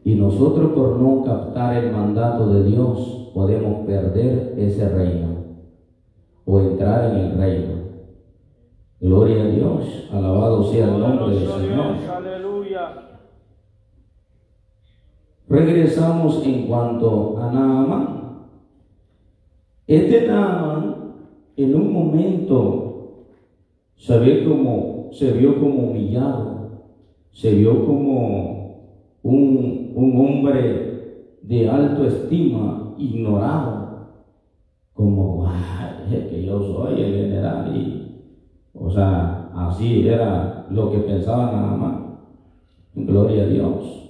Y 0.06 0.14
nosotros 0.14 0.70
por 0.70 1.00
no 1.00 1.24
captar 1.24 1.82
el 1.82 1.90
mandato 1.90 2.46
de 2.54 2.62
Dios 2.62 3.32
podemos 3.34 3.84
perder 3.88 4.54
ese 4.56 4.88
reino 4.88 5.30
o 6.44 6.60
entrar 6.60 7.10
en 7.10 7.16
el 7.16 7.36
reino. 7.36 7.74
Gloria 9.00 9.42
a 9.42 9.46
Dios, 9.48 10.08
alabado 10.12 10.62
sea 10.62 10.94
el 10.94 11.00
nombre 11.00 11.34
del 11.34 11.48
Señor. 11.48 11.96
Regresamos 15.48 16.46
en 16.46 16.68
cuanto 16.68 17.38
a 17.42 17.50
Naamán. 17.50 18.46
Este 19.88 20.24
Naamán 20.28 21.14
en 21.56 21.74
un 21.74 21.92
momento 21.92 23.24
se 23.96 24.16
ve 24.20 24.44
como, 24.44 25.08
se 25.10 25.32
vio 25.32 25.58
como 25.58 25.88
humillado, 25.88 26.70
se 27.32 27.56
vio 27.56 27.84
como 27.84 28.55
un, 29.26 29.92
un 29.94 30.16
hombre 30.16 31.38
de 31.42 31.68
alto 31.68 32.04
estima, 32.04 32.94
ignorado, 32.96 33.86
como 34.92 35.44
"Ah, 35.44 36.04
es 36.10 36.28
que 36.28 36.44
yo 36.44 36.62
soy 36.62 37.00
el 37.02 37.12
general 37.12 37.76
y, 37.76 38.22
o 38.72 38.88
sea, 38.90 39.50
así 39.52 40.06
era 40.06 40.66
lo 40.70 40.90
que 40.92 40.98
pensaba 40.98 41.50
Naamán. 41.50 42.18
Gloria 42.94 43.42
a 43.42 43.46
Dios. 43.46 44.02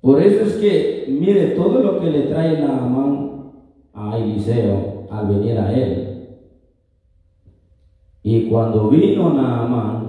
Por 0.00 0.20
eso 0.22 0.44
es 0.44 0.54
que, 0.54 1.06
mire, 1.08 1.48
todo 1.56 1.80
lo 1.80 2.00
que 2.00 2.10
le 2.10 2.22
trae 2.22 2.60
Naamán 2.60 3.52
a 3.92 4.16
Eliseo 4.16 5.06
al 5.10 5.28
venir 5.28 5.58
a 5.58 5.72
él. 5.72 6.28
Y 8.22 8.48
cuando 8.48 8.88
vino 8.88 9.32
Naamán, 9.32 10.01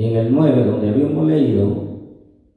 en 0.00 0.16
el 0.16 0.32
9, 0.32 0.64
donde 0.64 0.88
habíamos 0.88 1.26
leído, 1.26 1.90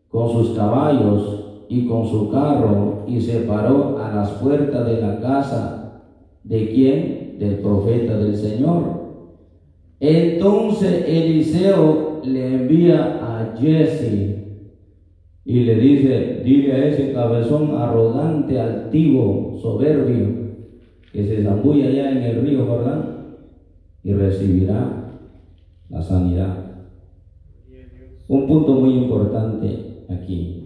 con 0.08 0.32
sus 0.32 0.56
caballos 0.56 1.66
y 1.68 1.86
con 1.88 2.08
su 2.08 2.32
carro, 2.32 3.04
y 3.06 3.20
se 3.20 3.42
paró 3.42 3.98
a 3.98 4.16
las 4.16 4.30
puertas 4.32 4.86
de 4.86 5.02
la 5.02 5.20
casa 5.20 6.02
de 6.46 6.70
quién? 6.70 7.36
Del 7.40 7.56
profeta 7.60 8.18
del 8.18 8.38
Señor. 8.38 9.04
Entonces 10.00 11.04
Eliseo 11.06 12.22
le 12.24 12.56
envía 12.56 13.20
a 13.22 13.58
Jesse 13.60 14.38
y 15.44 15.60
le 15.62 15.76
dice, 15.76 16.42
dile 16.46 16.72
a 16.72 16.88
ese 16.88 17.12
cabezón 17.12 17.76
arrogante, 17.76 18.58
altivo, 18.58 19.60
soberbio, 19.62 20.44
que 21.12 21.26
se 21.26 21.44
zambulla 21.44 21.88
allá 21.88 22.12
en 22.12 22.24
el 22.24 22.42
río 22.42 22.66
Jordán 22.66 23.26
y 24.02 24.14
recibirá 24.14 25.20
la 25.90 26.02
sanidad. 26.02 26.63
Un 28.28 28.48
punto 28.48 28.74
muy 28.74 28.94
importante 29.04 30.06
aquí. 30.10 30.64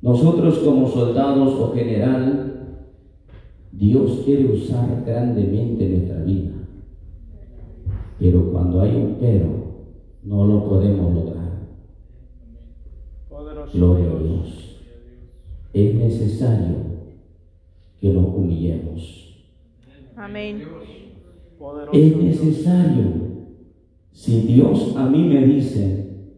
Nosotros 0.00 0.58
como 0.58 0.88
soldados 0.88 1.54
o 1.60 1.72
general, 1.72 2.52
Dios 3.70 4.22
quiere 4.24 4.46
usar 4.46 5.04
grandemente 5.06 5.88
nuestra 5.88 6.24
vida. 6.24 6.50
Pero 8.18 8.52
cuando 8.52 8.80
hay 8.80 8.94
un 8.96 9.16
pero, 9.20 9.46
no 10.24 10.46
lo 10.46 10.68
podemos 10.68 11.14
lograr. 11.14 11.42
Gloria 13.72 14.10
a 14.10 14.18
Dios. 14.18 14.80
Es 15.72 15.94
necesario 15.94 16.76
que 18.00 18.12
nos 18.12 18.26
humillemos. 18.34 19.44
Amén. 20.16 20.62
Es 21.92 22.10
Dios. 22.10 22.22
necesario. 22.22 23.21
Si 24.12 24.40
Dios 24.42 24.94
a 24.96 25.08
mí 25.08 25.24
me 25.24 25.44
dice, 25.46 26.28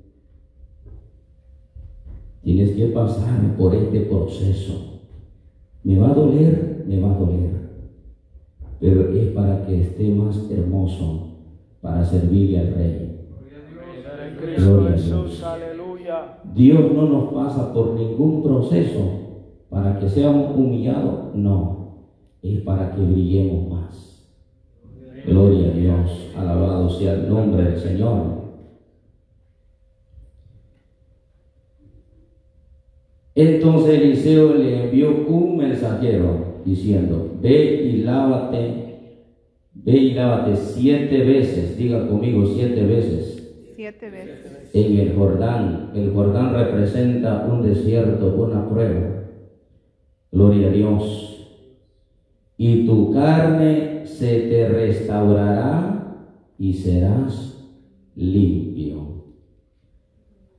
tienes 2.43 2.71
que 2.73 2.87
pasar 2.87 3.57
por 3.57 3.75
este 3.75 4.01
proceso. 4.01 5.01
Me 5.83 5.99
va 5.99 6.11
a 6.11 6.15
doler, 6.15 6.85
me 6.87 7.01
va 7.01 7.15
a 7.15 7.19
doler. 7.19 7.51
Pero 8.81 9.13
es 9.13 9.29
para 9.29 9.67
que 9.67 9.83
esté 9.83 10.09
más 10.11 10.51
hermoso, 10.51 11.39
para 11.81 12.05
servirle 12.05 12.61
al 12.61 12.75
Rey. 12.75 13.11
Gloria 14.57 14.95
a. 14.95 14.97
Dios. 14.97 15.45
Dios 16.55 16.93
no 16.93 17.09
nos 17.09 17.33
pasa 17.33 17.73
por 17.73 17.95
ningún 17.95 18.43
proceso 18.43 19.25
para 19.69 19.99
que 19.99 20.09
seamos 20.09 20.57
humillados, 20.57 21.35
no, 21.35 21.97
es 22.43 22.61
para 22.61 22.95
que 22.95 23.03
brillemos 23.03 23.69
más. 23.71 24.14
Gloria 25.27 25.69
a 25.69 25.73
Dios, 25.73 26.31
alabado 26.37 26.91
sea 26.91 27.15
el 27.15 27.29
nombre 27.29 27.63
del 27.65 27.81
Señor. 27.81 28.45
Entonces 33.35 33.95
Eliseo 34.01 34.55
le 34.55 34.85
envió 34.85 35.11
un 35.27 35.57
mensajero 35.57 36.61
diciendo, 36.65 37.37
ve 37.41 37.83
y 37.85 37.97
lávate, 38.03 38.99
ve 39.75 39.93
y 39.93 40.15
lávate 40.15 40.57
siete 40.57 41.25
veces, 41.25 41.77
diga 41.77 42.07
conmigo 42.07 42.47
siete 42.47 42.85
veces, 42.85 43.41
Siete 43.75 44.09
veces. 44.09 44.71
en 44.73 44.99
el 44.99 45.17
Jordán. 45.17 45.91
El 45.95 46.13
Jordán 46.13 46.55
representa 46.55 47.45
un 47.51 47.63
desierto, 47.63 48.35
una 48.37 48.69
prueba. 48.69 49.25
Gloria 50.31 50.69
a 50.69 50.71
Dios. 50.71 51.34
Y 52.57 52.87
tu 52.87 53.13
carne 53.13 54.07
se 54.07 54.41
te 54.49 54.69
restaurará 54.69 56.17
y 56.59 56.73
serás 56.73 57.69
limpio. 58.15 59.25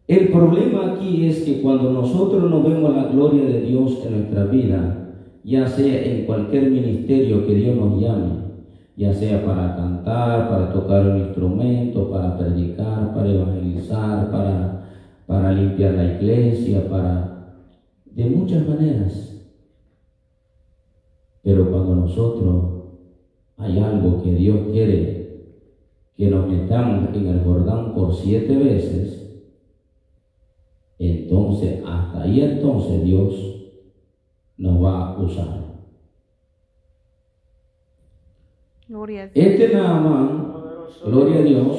El 0.07 0.27
problema 0.29 0.93
aquí 0.93 1.25
es 1.25 1.41
que 1.43 1.61
cuando 1.61 1.91
nosotros 1.91 2.49
no 2.49 2.61
vemos 2.61 2.95
la 2.95 3.05
gloria 3.05 3.45
de 3.45 3.61
Dios 3.61 4.03
en 4.05 4.19
nuestra 4.19 4.45
vida, 4.45 5.13
ya 5.43 5.67
sea 5.67 6.03
en 6.03 6.25
cualquier 6.25 6.69
ministerio 6.69 7.45
que 7.47 7.55
Dios 7.55 7.75
nos 7.75 7.99
llame, 7.99 8.45
ya 8.97 9.13
sea 9.13 9.43
para 9.43 9.75
cantar, 9.75 10.49
para 10.49 10.73
tocar 10.73 11.07
un 11.07 11.19
instrumento, 11.19 12.11
para 12.11 12.37
predicar, 12.37 13.13
para 13.15 13.29
evangelizar, 13.29 14.29
para, 14.31 14.85
para 15.25 15.51
limpiar 15.53 15.93
la 15.93 16.15
iglesia, 16.15 16.87
para 16.87 17.55
de 18.05 18.25
muchas 18.25 18.67
maneras. 18.67 19.34
Pero 21.45 21.69
cuando 21.69 21.95
nosotros 21.95 22.65
hay 23.57 23.77
algo 23.77 24.23
que 24.23 24.33
Dios 24.33 24.57
quiere 24.71 25.15
que 26.17 26.27
nos 26.27 26.47
metamos 26.47 27.15
en 27.15 27.27
el 27.27 27.43
Jordán 27.43 27.93
por 27.93 28.15
siete 28.15 28.57
veces, 28.57 29.45
entonces 30.97 31.83
hasta 31.85 32.23
ahí 32.23 32.41
entonces 32.41 33.03
Dios 33.03 33.35
nos 34.57 34.83
va 34.83 35.13
a 35.13 35.19
usar. 35.19 35.65
Gloria 38.87 39.23
a 39.23 39.27
Dios. 39.27 39.45
Este 39.47 39.71
Naamán, 39.71 40.53
gloria 41.05 41.39
a 41.39 41.43
Dios, 41.43 41.77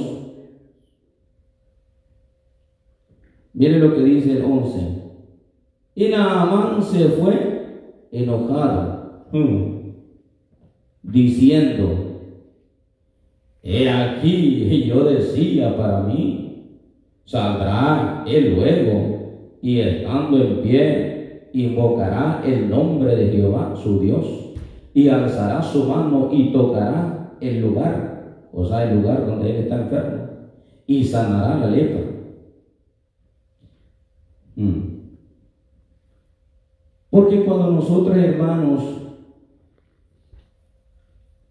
mire 3.52 3.80
lo 3.80 3.96
que 3.96 4.02
dice 4.02 4.32
el 4.32 4.44
11. 4.44 5.02
Y 5.96 6.08
Naamán 6.08 6.80
se 6.84 7.08
fue 7.08 8.06
enojado, 8.12 8.95
diciendo, 11.02 11.88
he 13.62 13.90
aquí, 13.90 14.86
yo 14.86 15.04
decía 15.04 15.76
para 15.76 16.02
mí, 16.02 16.46
saldrá 17.24 18.24
él 18.26 18.54
luego 18.54 19.58
y 19.62 19.80
estando 19.80 20.38
en 20.38 20.62
pie, 20.62 21.50
invocará 21.52 22.42
el 22.44 22.68
nombre 22.68 23.16
de 23.16 23.32
Jehová, 23.32 23.74
su 23.76 23.98
Dios, 24.00 24.24
y 24.94 25.08
alzará 25.08 25.62
su 25.62 25.84
mano 25.84 26.28
y 26.32 26.52
tocará 26.52 27.36
el 27.40 27.60
lugar, 27.60 28.48
o 28.52 28.64
sea, 28.64 28.90
el 28.90 29.00
lugar 29.00 29.26
donde 29.26 29.50
él 29.50 29.56
está 29.56 29.82
enfermo, 29.82 30.28
y 30.86 31.04
sanará 31.04 31.58
la 31.58 31.70
lepra. 31.70 32.02
Mm. 34.56 34.96
Porque 37.10 37.44
cuando 37.44 37.72
nosotros 37.72 38.16
hermanos, 38.16 39.05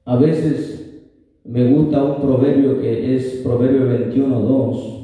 a 0.06 0.16
veces 0.18 1.04
me 1.44 1.68
gusta 1.72 2.04
un 2.04 2.22
proverbio 2.22 2.80
que 2.80 3.16
es 3.16 3.42
Proverbio 3.44 3.88
21.2. 3.88 4.96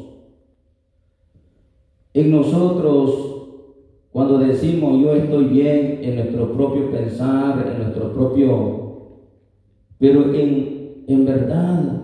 En 2.14 2.32
nosotros, 2.32 3.16
cuando 4.12 4.38
decimos 4.40 5.02
yo 5.02 5.16
estoy 5.16 5.46
bien 5.46 6.00
en 6.04 6.16
nuestro 6.16 6.54
propio 6.54 6.92
pensar, 6.92 7.68
en 7.68 7.84
nuestro 7.84 8.14
propio... 8.14 8.80
Pero 9.98 10.34
en, 10.34 11.04
en 11.08 11.26
verdad 11.26 12.02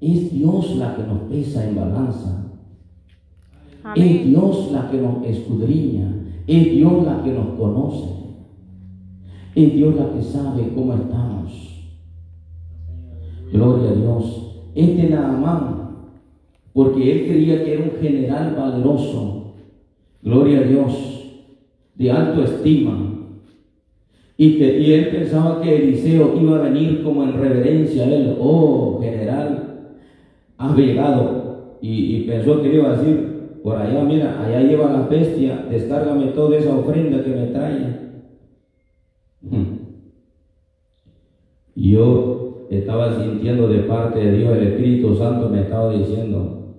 es 0.00 0.32
Dios 0.32 0.76
la 0.76 0.96
que 0.96 1.02
nos 1.02 1.20
pesa 1.30 1.66
en 1.66 1.76
balanza. 1.76 2.44
Es. 3.94 4.26
Dios 4.26 4.72
la 4.72 4.90
que 4.90 4.96
nos 4.96 5.24
escudriña, 5.24 6.10
es 6.46 6.72
Dios 6.72 7.04
la 7.04 7.22
que 7.22 7.32
nos 7.32 7.48
conoce, 7.58 8.08
es 9.54 9.74
Dios 9.74 9.94
la 9.94 10.10
que 10.10 10.22
sabe 10.22 10.72
cómo 10.74 10.94
estamos. 10.94 11.73
Gloria 13.52 13.90
a 13.90 13.94
Dios. 13.94 14.44
Este 14.74 15.08
Naamán, 15.08 15.84
porque 16.72 17.12
él 17.12 17.28
creía 17.28 17.64
que 17.64 17.74
era 17.74 17.84
un 17.84 18.00
general 18.00 18.56
valeroso, 18.56 19.54
gloria 20.22 20.58
a 20.58 20.62
Dios, 20.62 21.44
de 21.94 22.10
alto 22.10 22.42
estima, 22.42 23.14
y 24.36 24.58
que 24.58 24.80
y 24.80 24.92
él 24.92 25.08
pensaba 25.10 25.62
que 25.62 25.76
Eliseo 25.76 26.36
iba 26.40 26.58
a 26.58 26.62
venir 26.62 27.04
como 27.04 27.22
en 27.22 27.34
reverencia 27.34 28.04
a 28.04 28.12
él, 28.12 28.36
oh 28.40 28.98
general, 29.00 29.92
has 30.58 30.76
llegado, 30.76 31.44
y, 31.80 32.22
pensó 32.22 32.62
que 32.62 32.74
iba 32.74 32.90
a 32.90 32.96
decir, 32.96 33.60
por 33.62 33.76
allá, 33.76 34.02
mira, 34.02 34.42
allá 34.42 34.60
lleva 34.62 34.90
la 34.90 35.06
bestia, 35.06 35.66
descárgame 35.70 36.28
toda 36.28 36.56
esa 36.56 36.76
ofrenda 36.76 37.22
que 37.22 37.30
me 37.30 37.46
trae. 37.48 38.04
Hmm. 39.42 39.64
Yo 41.76 42.43
estaba 42.78 43.22
sintiendo 43.22 43.68
de 43.68 43.80
parte 43.80 44.18
de 44.18 44.38
Dios, 44.38 44.56
el 44.56 44.68
Espíritu 44.68 45.16
Santo 45.16 45.48
me 45.48 45.62
estaba 45.62 45.92
diciendo, 45.92 46.74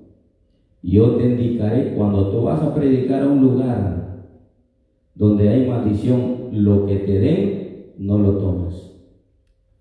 yo 0.81 1.15
te 1.15 1.25
indicaré 1.25 1.93
cuando 1.95 2.31
tú 2.31 2.43
vas 2.43 2.61
a 2.61 2.73
predicar 2.73 3.23
a 3.23 3.27
un 3.27 3.41
lugar 3.41 4.05
donde 5.15 5.49
hay 5.49 5.67
maldición, 5.67 6.49
lo 6.51 6.85
que 6.85 6.97
te 6.97 7.19
den, 7.19 7.93
no 7.97 8.17
lo 8.17 8.37
tomes. 8.37 8.91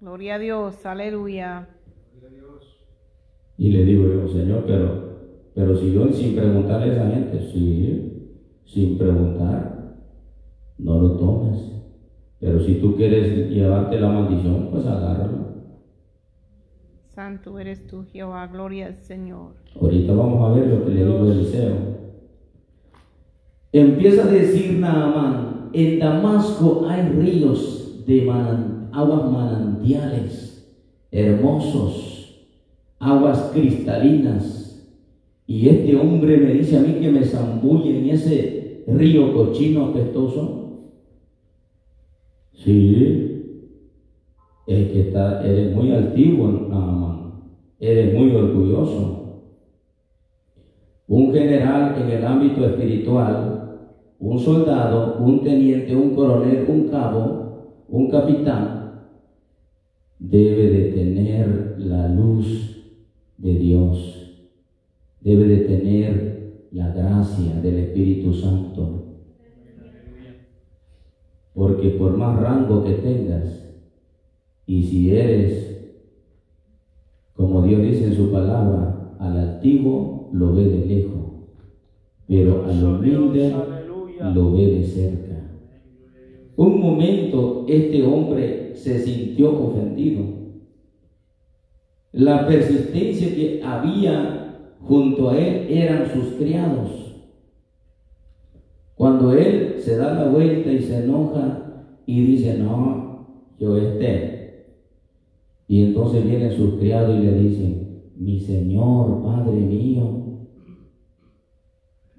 Gloria 0.00 0.36
a 0.36 0.38
Dios. 0.38 0.86
Aleluya. 0.86 1.68
Y 3.56 3.70
le 3.70 3.84
digo 3.84 4.08
yo, 4.08 4.28
Señor, 4.28 4.64
pero, 4.66 4.88
pero 5.54 5.76
si 5.76 5.92
yo 5.92 6.08
sin 6.08 6.34
preguntarle 6.34 6.90
a 6.90 6.94
esa 6.94 7.10
gente, 7.10 7.40
sí, 7.52 8.40
sin 8.64 8.98
preguntar, 8.98 9.94
no 10.78 11.00
lo 11.00 11.12
tomes. 11.16 11.72
Pero 12.40 12.60
si 12.60 12.74
tú 12.74 12.96
quieres 12.96 13.48
llevarte 13.48 14.00
la 14.00 14.08
maldición, 14.08 14.68
pues 14.70 14.84
agárralo. 14.84 15.53
Santo 17.14 17.58
eres 17.58 17.86
tú, 17.86 18.04
Jehová. 18.12 18.46
Gloria 18.48 18.86
al 18.86 18.96
Señor. 18.98 19.52
Ahorita 19.80 20.12
vamos 20.14 20.50
a 20.50 20.54
ver 20.58 20.66
lo 20.68 20.84
que 20.84 20.90
le 20.92 21.04
digo 21.04 21.24
a 21.24 21.32
Eliseo. 21.32 21.74
Empieza 23.72 24.24
a 24.24 24.30
decir 24.30 24.78
Naamán, 24.78 25.70
en 25.72 25.98
Damasco 25.98 26.86
hay 26.88 27.02
ríos 27.10 28.04
de 28.06 28.22
manan- 28.22 28.88
aguas 28.92 29.30
manantiales, 29.30 30.72
hermosos, 31.10 32.46
aguas 32.98 33.50
cristalinas. 33.52 34.60
Y 35.46 35.68
este 35.68 35.96
hombre 35.96 36.36
me 36.38 36.54
dice 36.54 36.78
a 36.78 36.80
mí 36.80 36.94
que 37.00 37.10
me 37.10 37.24
zambulle 37.24 37.98
en 37.98 38.10
ese 38.10 38.84
río 38.86 39.32
cochino 39.34 39.86
apestoso. 39.86 40.60
Sí, 42.52 43.23
es 44.66 44.90
que 44.90 45.00
está, 45.08 45.44
eres 45.46 45.74
muy 45.74 45.90
altivo, 45.90 46.48
Naamán. 46.68 47.32
Eres 47.78 48.14
muy 48.14 48.34
orgulloso. 48.34 49.42
Un 51.06 51.32
general 51.32 51.96
en 52.00 52.08
el 52.08 52.24
ámbito 52.24 52.64
espiritual, 52.64 53.80
un 54.18 54.38
soldado, 54.38 55.18
un 55.18 55.42
teniente, 55.42 55.94
un 55.94 56.14
coronel, 56.14 56.64
un 56.66 56.88
cabo, 56.88 57.84
un 57.88 58.08
capitán, 58.08 59.02
debe 60.18 60.70
de 60.70 60.92
tener 60.92 61.74
la 61.78 62.08
luz 62.08 62.96
de 63.36 63.58
Dios, 63.58 64.48
debe 65.20 65.44
de 65.44 65.58
tener 65.58 66.68
la 66.70 66.88
gracia 66.90 67.60
del 67.60 67.76
Espíritu 67.76 68.32
Santo. 68.32 69.18
Porque 71.52 71.90
por 71.90 72.16
más 72.16 72.40
rango 72.40 72.82
que 72.82 72.94
tengas, 72.94 73.63
y 74.66 74.82
si 74.82 75.10
eres, 75.10 75.94
como 77.34 77.62
Dios 77.62 77.82
dice 77.82 78.06
en 78.06 78.14
su 78.14 78.30
palabra, 78.30 79.16
al 79.18 79.36
altivo 79.36 80.30
lo 80.32 80.54
ve 80.54 80.64
de 80.64 80.86
lejos, 80.86 81.24
pero 82.26 82.64
al 82.64 82.84
humilde 82.84 83.54
lo 84.34 84.52
ve 84.52 84.66
de 84.66 84.84
cerca. 84.84 85.24
Un 86.56 86.80
momento 86.80 87.66
este 87.68 88.02
hombre 88.04 88.72
se 88.74 89.00
sintió 89.00 89.50
ofendido. 89.68 90.22
La 92.12 92.46
persistencia 92.46 93.34
que 93.34 93.60
había 93.62 94.74
junto 94.80 95.30
a 95.30 95.38
él 95.38 95.66
eran 95.68 96.10
sus 96.12 96.34
criados. 96.34 97.04
Cuando 98.94 99.32
él 99.32 99.74
se 99.78 99.96
da 99.96 100.14
la 100.14 100.30
vuelta 100.30 100.70
y 100.70 100.80
se 100.80 101.04
enoja 101.04 101.84
y 102.06 102.24
dice, 102.24 102.58
no, 102.58 103.26
yo 103.58 103.76
este, 103.76 104.33
Y 105.66 105.84
entonces 105.84 106.24
vienen 106.24 106.52
sus 106.52 106.74
criados 106.74 107.16
y 107.16 107.22
le 107.22 107.38
dicen, 107.38 108.02
mi 108.16 108.38
Señor, 108.38 109.22
Padre 109.22 109.60
mío. 109.60 110.24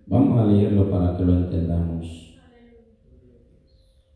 Vamos 0.08 0.40
a 0.40 0.46
leerlo 0.46 0.90
para 0.90 1.18
que 1.18 1.26
lo 1.26 1.34
entendamos. 1.34 2.38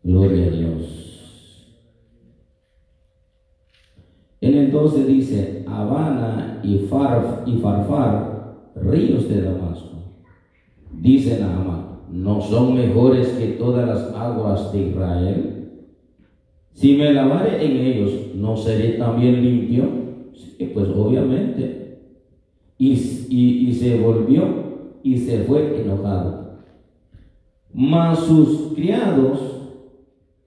Gloria 0.03 0.47
a 0.47 0.49
Dios. 0.49 0.99
En 4.41 4.55
el 4.55 4.71
12 4.71 5.05
dice, 5.05 5.65
Habana 5.67 6.61
y, 6.63 6.79
Farf, 6.79 7.47
y 7.47 7.57
Farfar, 7.57 8.71
ríos 8.75 9.27
de 9.27 9.41
Damasco. 9.41 9.89
Dice 10.93 11.39
Naaman, 11.39 11.99
¿no 12.11 12.41
son 12.41 12.75
mejores 12.75 13.29
que 13.29 13.47
todas 13.53 13.87
las 13.87 14.15
aguas 14.15 14.71
de 14.71 14.87
Israel? 14.87 15.58
Si 16.73 16.95
me 16.95 17.13
lavare 17.13 17.65
en 17.65 17.77
ellos, 17.77 18.11
¿no 18.35 18.55
seré 18.55 18.93
también 18.93 19.43
limpio? 19.43 19.85
Sí, 20.33 20.71
pues 20.73 20.87
obviamente. 20.89 21.99
Y 22.77 22.95
se 23.73 23.99
volvió 23.99 24.43
y 25.03 25.17
se 25.17 25.39
fue 25.39 25.81
enojado. 25.81 26.59
Mas 27.73 28.19
sus 28.19 28.73
criados 28.73 29.39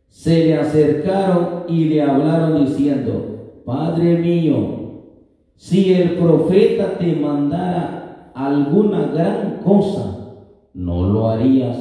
se 0.09 0.47
le 0.47 0.57
acercaron 0.57 1.65
y 1.69 1.85
le 1.85 2.03
hablaron 2.03 2.67
diciendo, 2.67 3.61
Padre 3.65 4.19
mío, 4.19 4.83
si 5.57 5.93
el 5.93 6.17
profeta 6.17 6.99
te 6.99 7.15
mandara 7.15 8.33
alguna 8.35 9.07
gran 9.07 9.61
cosa, 9.63 10.37
no 10.75 11.09
lo 11.09 11.29
harías, 11.29 11.79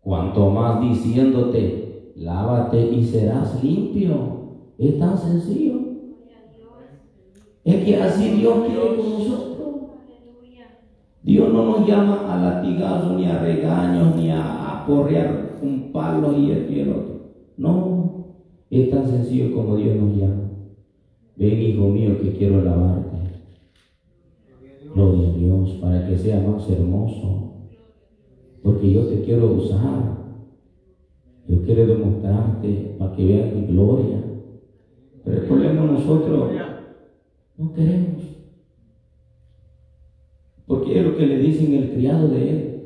cuanto 0.00 0.50
más 0.50 0.80
diciéndote, 0.80 1.89
lávate 2.20 2.90
y 2.92 3.02
serás 3.02 3.62
limpio. 3.62 4.40
Es 4.78 4.98
tan 4.98 5.18
sencillo. 5.18 5.80
Es 7.64 7.84
que 7.84 7.96
así 7.96 8.30
Dios 8.30 8.66
quiere 8.66 8.96
con 8.96 9.10
nosotros. 9.10 9.50
Dios 11.22 11.52
no 11.52 11.64
nos 11.64 11.88
llama 11.88 12.32
a 12.32 12.40
latigazos, 12.40 13.16
ni 13.16 13.26
a 13.26 13.38
regaños, 13.38 14.16
ni 14.16 14.30
a 14.30 14.80
aporrear 14.80 15.58
un 15.62 15.92
palo 15.92 16.36
y 16.38 16.50
el 16.50 16.74
y 16.74 16.80
el 16.80 16.90
otro. 16.90 17.20
No, 17.56 18.26
es 18.70 18.90
tan 18.90 19.06
sencillo 19.06 19.54
como 19.54 19.76
Dios 19.76 19.96
nos 19.96 20.16
llama. 20.16 20.50
Ven, 21.36 21.62
hijo 21.62 21.88
mío, 21.88 22.20
que 22.20 22.32
quiero 22.32 22.62
lavarte. 22.62 23.18
Gloria 24.94 25.28
a 25.28 25.32
Dios, 25.32 25.70
para 25.80 26.06
que 26.06 26.16
sea 26.16 26.40
más 26.40 26.68
hermoso. 26.68 27.52
Porque 28.62 28.92
yo 28.92 29.06
te 29.06 29.22
quiero 29.22 29.52
usar. 29.52 30.19
Yo 31.50 31.60
quiero 31.62 31.84
demostrarte 31.84 32.94
para 32.96 33.12
que 33.16 33.24
vean 33.24 33.56
mi 33.56 33.66
gloria. 33.66 34.22
Pero 35.24 35.36
el 35.36 35.48
problema 35.48 35.82
nosotros 35.82 36.48
no 37.58 37.74
queremos. 37.74 38.22
Porque 40.64 41.00
es 41.00 41.04
lo 41.04 41.16
que 41.16 41.26
le 41.26 41.38
dicen 41.38 41.74
el 41.74 41.90
criado 41.90 42.28
de 42.28 42.50
él. 42.50 42.82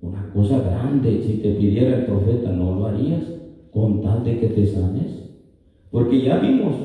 Una 0.00 0.32
cosa 0.32 0.60
grande, 0.60 1.20
si 1.20 1.38
te 1.38 1.50
pidiera 1.50 1.96
el 1.96 2.06
profeta, 2.06 2.52
no 2.52 2.76
lo 2.76 2.86
harías 2.86 3.24
con 3.72 4.00
tal 4.00 4.22
de 4.22 4.38
que 4.38 4.50
te 4.50 4.66
sanes. 4.68 5.32
Porque 5.90 6.22
ya 6.22 6.38
vimos 6.38 6.76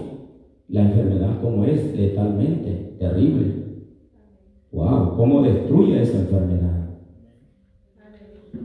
la 0.70 0.86
enfermedad 0.86 1.40
como 1.40 1.64
es 1.66 1.96
letalmente, 1.96 2.96
terrible. 2.98 3.62
Wow, 4.72 5.18
cómo 5.18 5.44
destruye 5.44 6.02
esa 6.02 6.22
enfermedad. 6.22 6.81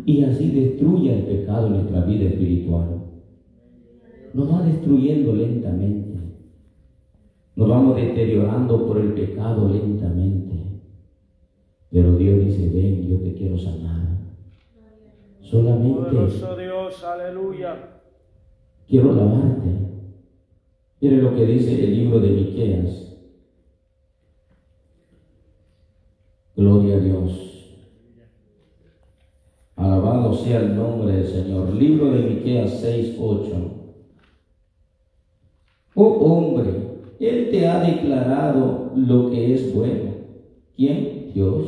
Y 0.07 0.23
así 0.23 0.53
destruye 0.53 1.13
el 1.19 1.25
pecado 1.25 1.67
en 1.67 1.73
nuestra 1.73 2.05
vida 2.05 2.27
espiritual. 2.27 3.03
Nos 4.33 4.53
va 4.53 4.63
destruyendo 4.63 5.35
lentamente. 5.35 6.21
Nos 7.57 7.69
vamos 7.69 7.97
deteriorando 7.97 8.87
por 8.87 8.99
el 8.99 9.15
pecado 9.15 9.69
lentamente. 9.69 10.55
Pero 11.91 12.17
Dios 12.17 12.39
dice, 12.39 12.69
ven, 12.69 13.09
yo 13.09 13.19
te 13.19 13.35
quiero 13.35 13.59
sanar. 13.59 14.07
Solamente 15.41 16.11
Dios, 16.11 17.03
aleluya. 17.03 18.01
quiero 18.87 19.13
lavarte. 19.13 19.71
Mire 21.01 21.17
lo 21.17 21.35
que 21.35 21.47
dice 21.47 21.83
el 21.83 21.97
libro 21.97 22.21
de 22.21 22.31
Miqueas. 22.31 23.19
Gloria 26.55 26.97
a 26.97 27.01
Dios. 27.01 27.56
Sea 30.35 30.61
el 30.61 30.77
nombre 30.77 31.17
del 31.17 31.27
Señor. 31.27 31.75
Libro 31.75 32.11
de 32.11 32.23
Miqueas 32.23 32.79
6, 32.81 33.17
8. 33.19 33.77
Oh 35.95 36.05
hombre, 36.05 36.71
Él 37.21 37.49
te 37.51 37.67
ha 37.67 37.81
declarado 37.81 38.93
lo 38.95 39.31
que 39.31 39.55
es 39.55 39.75
bueno. 39.75 40.11
¿Quién? 40.77 41.33
Dios. 41.33 41.65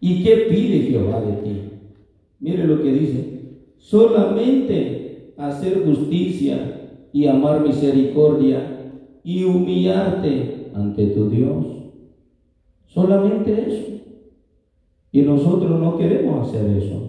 ¿Y 0.00 0.22
qué 0.22 0.46
pide 0.50 0.86
Jehová 0.90 1.20
de 1.20 1.32
ti? 1.42 1.62
Mire 2.40 2.66
lo 2.66 2.82
que 2.82 2.92
dice. 2.92 3.38
Solamente 3.78 5.32
hacer 5.36 5.84
justicia 5.84 6.90
y 7.12 7.26
amar 7.26 7.60
misericordia 7.60 8.92
y 9.24 9.44
humillarte 9.44 10.70
ante 10.74 11.06
tu 11.08 11.28
Dios. 11.28 11.66
Solamente 12.86 13.66
eso. 13.66 13.88
Y 15.12 15.22
nosotros 15.22 15.80
no 15.80 15.98
queremos 15.98 16.48
hacer 16.48 16.70
eso. 16.76 17.07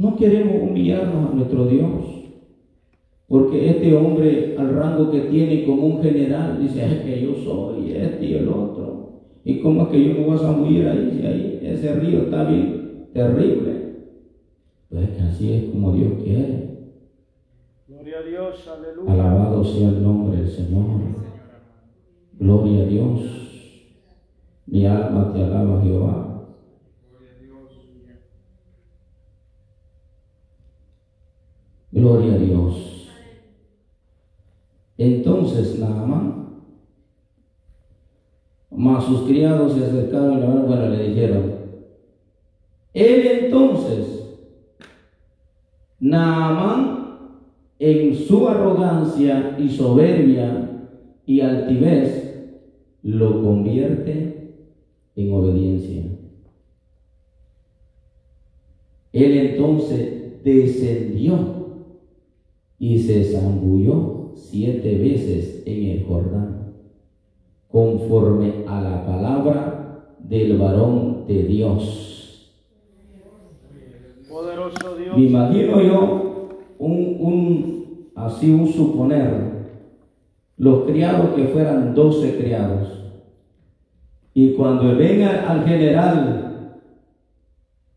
No 0.00 0.16
queremos 0.16 0.62
humillarnos 0.62 1.30
a 1.30 1.34
nuestro 1.34 1.66
Dios. 1.66 1.90
Porque 3.28 3.68
este 3.68 3.94
hombre, 3.94 4.56
al 4.58 4.74
rango 4.74 5.10
que 5.10 5.20
tiene 5.20 5.66
como 5.66 5.86
un 5.88 6.02
general, 6.02 6.58
dice, 6.58 6.86
es 6.86 7.00
que 7.02 7.22
yo 7.22 7.34
soy 7.34 7.92
este 7.92 8.24
y 8.24 8.34
el 8.36 8.48
otro. 8.48 9.10
¿Y 9.44 9.60
cómo 9.60 9.82
es 9.82 9.88
que 9.88 10.02
yo 10.02 10.14
me 10.14 10.24
voy 10.24 10.36
a 10.36 10.38
zamullir 10.38 10.88
ahí? 10.88 11.18
Si 11.20 11.26
ahí 11.26 11.60
ese 11.62 11.96
río 11.96 12.22
está 12.22 12.44
bien 12.44 13.08
terrible. 13.12 13.90
Pues 14.88 15.02
es 15.02 15.16
que 15.16 15.22
así 15.22 15.52
es 15.52 15.64
como 15.64 15.92
Dios 15.92 16.12
quiere. 16.24 16.78
Gloria 17.86 18.20
a 18.20 18.22
Dios, 18.22 18.68
aleluya. 18.68 19.12
Alabado 19.12 19.62
sea 19.62 19.90
el 19.90 20.02
nombre 20.02 20.38
del 20.38 20.48
Señor. 20.48 20.86
Gloria 22.38 22.84
a 22.84 22.86
Dios. 22.86 23.20
Mi 24.66 24.86
alma 24.86 25.30
te 25.34 25.44
alaba, 25.44 25.82
Jehová. 25.82 26.29
Gloria 32.00 32.32
a 32.32 32.38
Dios. 32.38 33.08
Entonces 34.96 35.78
Naamán, 35.78 36.62
más 38.70 39.04
sus 39.04 39.28
criados 39.28 39.74
se 39.74 39.84
acercaron 39.84 40.38
y 40.38 40.40
la 40.40 40.46
bueno, 40.48 40.88
le 40.88 41.08
dijeron, 41.08 41.54
él 42.94 43.26
entonces, 43.26 44.38
Naamán, 45.98 47.28
en 47.78 48.14
su 48.14 48.48
arrogancia 48.48 49.58
y 49.58 49.68
soberbia 49.68 50.88
y 51.26 51.42
altivez, 51.42 52.56
lo 53.02 53.42
convierte 53.42 54.54
en 55.16 55.34
obediencia. 55.34 56.02
Él 59.12 59.36
entonces 59.36 60.42
descendió 60.42 61.59
y 62.80 62.98
se 62.98 63.24
zambulló 63.24 64.32
siete 64.34 64.96
veces 64.96 65.62
en 65.66 65.90
el 65.90 66.04
Jordán, 66.06 66.72
conforme 67.68 68.64
a 68.66 68.80
la 68.80 69.06
palabra 69.06 70.16
del 70.18 70.56
varón 70.56 71.26
de 71.28 71.42
Dios. 71.42 72.50
Poderoso 74.28 74.96
Dios. 74.96 75.14
Me 75.14 75.24
imagino 75.24 75.82
yo 75.82 76.48
un, 76.78 77.16
un 77.20 78.10
así 78.16 78.50
un 78.50 78.66
suponer, 78.66 79.50
los 80.56 80.84
criados 80.84 81.34
que 81.34 81.44
fueran 81.48 81.94
doce 81.94 82.38
criados, 82.38 83.12
y 84.32 84.54
cuando 84.54 84.96
venga 84.96 85.50
al 85.50 85.66
general 85.66 86.78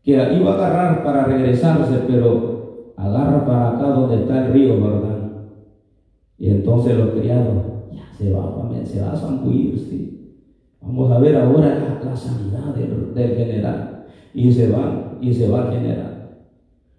que 0.02 0.12
iba 0.12 0.52
a 0.52 0.54
agarrar 0.54 1.02
para 1.02 1.24
regresarse, 1.24 2.00
pero 2.06 2.53
agarra 2.96 3.44
para 3.44 3.68
acá 3.68 3.88
donde 3.88 4.16
está 4.16 4.38
el 4.38 4.52
río, 4.52 4.78
¿verdad? 4.78 5.18
Y 6.38 6.48
entonces 6.48 6.94
los 6.96 7.10
criados, 7.10 7.64
ya 7.90 8.06
se 8.12 8.30
va, 8.30 8.50
se 8.84 9.00
va 9.00 9.12
a 9.12 9.16
zambullir, 9.16 9.78
sí. 9.78 10.08
Vamos 10.80 11.10
a 11.10 11.18
ver 11.18 11.36
ahora 11.36 11.74
la, 11.74 11.98
la 12.02 12.16
sanidad 12.16 12.74
del, 12.74 13.14
del, 13.14 13.34
general. 13.34 14.04
Y 14.32 14.52
se 14.52 14.68
va, 14.68 15.16
y 15.20 15.32
se 15.32 15.48
va 15.48 15.60
el 15.60 15.70
general. 15.70 16.28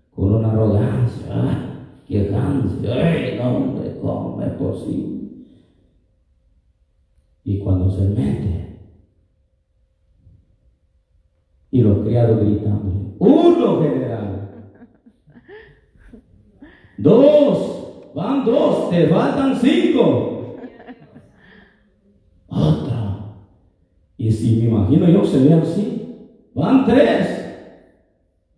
Con 0.10 0.34
una 0.34 0.50
arrogancia, 0.50 1.28
¡ay! 1.30 1.58
quejándose, 2.06 2.92
¡ay, 2.92 3.36
no, 3.38 3.58
hombre, 3.58 3.98
cómo 4.02 4.42
es 4.42 4.52
posible! 4.54 5.16
Y 7.44 7.60
cuando 7.60 7.90
se 7.90 8.06
mete, 8.06 8.80
y 11.70 11.82
los 11.82 12.00
criados 12.00 12.40
gritándole, 12.40 13.14
uno 13.20 13.82
general, 13.82 14.35
Dos, 16.98 18.12
van 18.14 18.46
dos, 18.46 18.90
te 18.90 19.08
faltan 19.08 19.56
cinco. 19.58 20.56
Otra. 22.48 23.18
Y 24.18 24.32
si 24.32 24.56
me 24.58 24.70
imagino 24.70 25.10
yo 25.10 25.26
se 25.26 25.40
ve 25.40 25.54
así, 25.54 26.30
van 26.54 26.86
tres, 26.86 27.58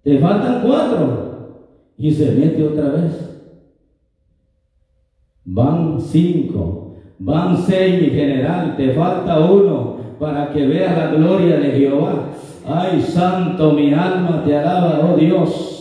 te 0.04 0.20
faltan 0.20 0.62
cuatro. 0.62 1.26
Y 1.98 2.12
se 2.12 2.32
mete 2.32 2.64
otra 2.64 2.90
vez. 2.90 3.24
Van 5.46 6.00
cinco, 6.00 6.98
van 7.18 7.58
seis, 7.58 8.02
mi 8.02 8.10
general, 8.10 8.76
te 8.78 8.94
falta 8.94 9.40
uno 9.40 9.98
para 10.20 10.52
que 10.52 10.66
veas 10.66 10.96
la 10.96 11.08
gloria 11.08 11.58
de 11.58 11.72
Jehová. 11.72 12.30
Ay, 12.68 13.02
santo, 13.02 13.72
mi 13.72 13.94
alma 13.94 14.44
te 14.46 14.58
alaba, 14.58 15.00
oh 15.10 15.16
Dios. 15.16 15.77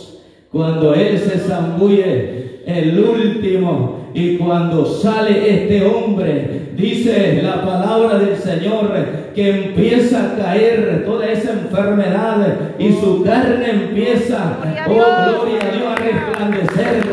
Cuando 0.57 0.95
Él 0.95 1.19
se 1.19 1.37
zambulle, 1.37 2.61
el 2.65 2.99
último, 2.99 4.09
y 4.11 4.37
cuando 4.37 4.87
sale 4.87 5.65
este 5.65 5.85
hombre, 5.85 6.69
dice 6.75 7.41
la 7.43 7.63
palabra 7.63 8.17
del 8.17 8.35
Señor 8.35 8.91
que 9.35 9.49
empieza 9.51 10.33
a 10.33 10.35
caer 10.35 11.03
toda 11.05 11.31
esa 11.31 11.51
enfermedad 11.51 12.55
y 12.79 12.91
su 12.91 13.23
carne 13.23 13.69
empieza, 13.69 14.57
oh 14.87 14.93
gloria 14.93 15.59
a 15.61 15.75
Dios, 15.75 15.87
a 15.91 15.95
resplandecer, 15.95 17.03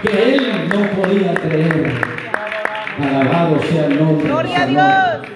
que 0.00 0.34
él 0.34 0.42
no 0.68 1.02
podía 1.02 1.34
creer. 1.34 1.94
Alabado 2.96 3.60
sea 3.72 3.86
el 3.86 3.98
nombre. 3.98 4.28
Gloria 4.28 4.62
a. 4.62 4.66
Dios. 4.66 5.28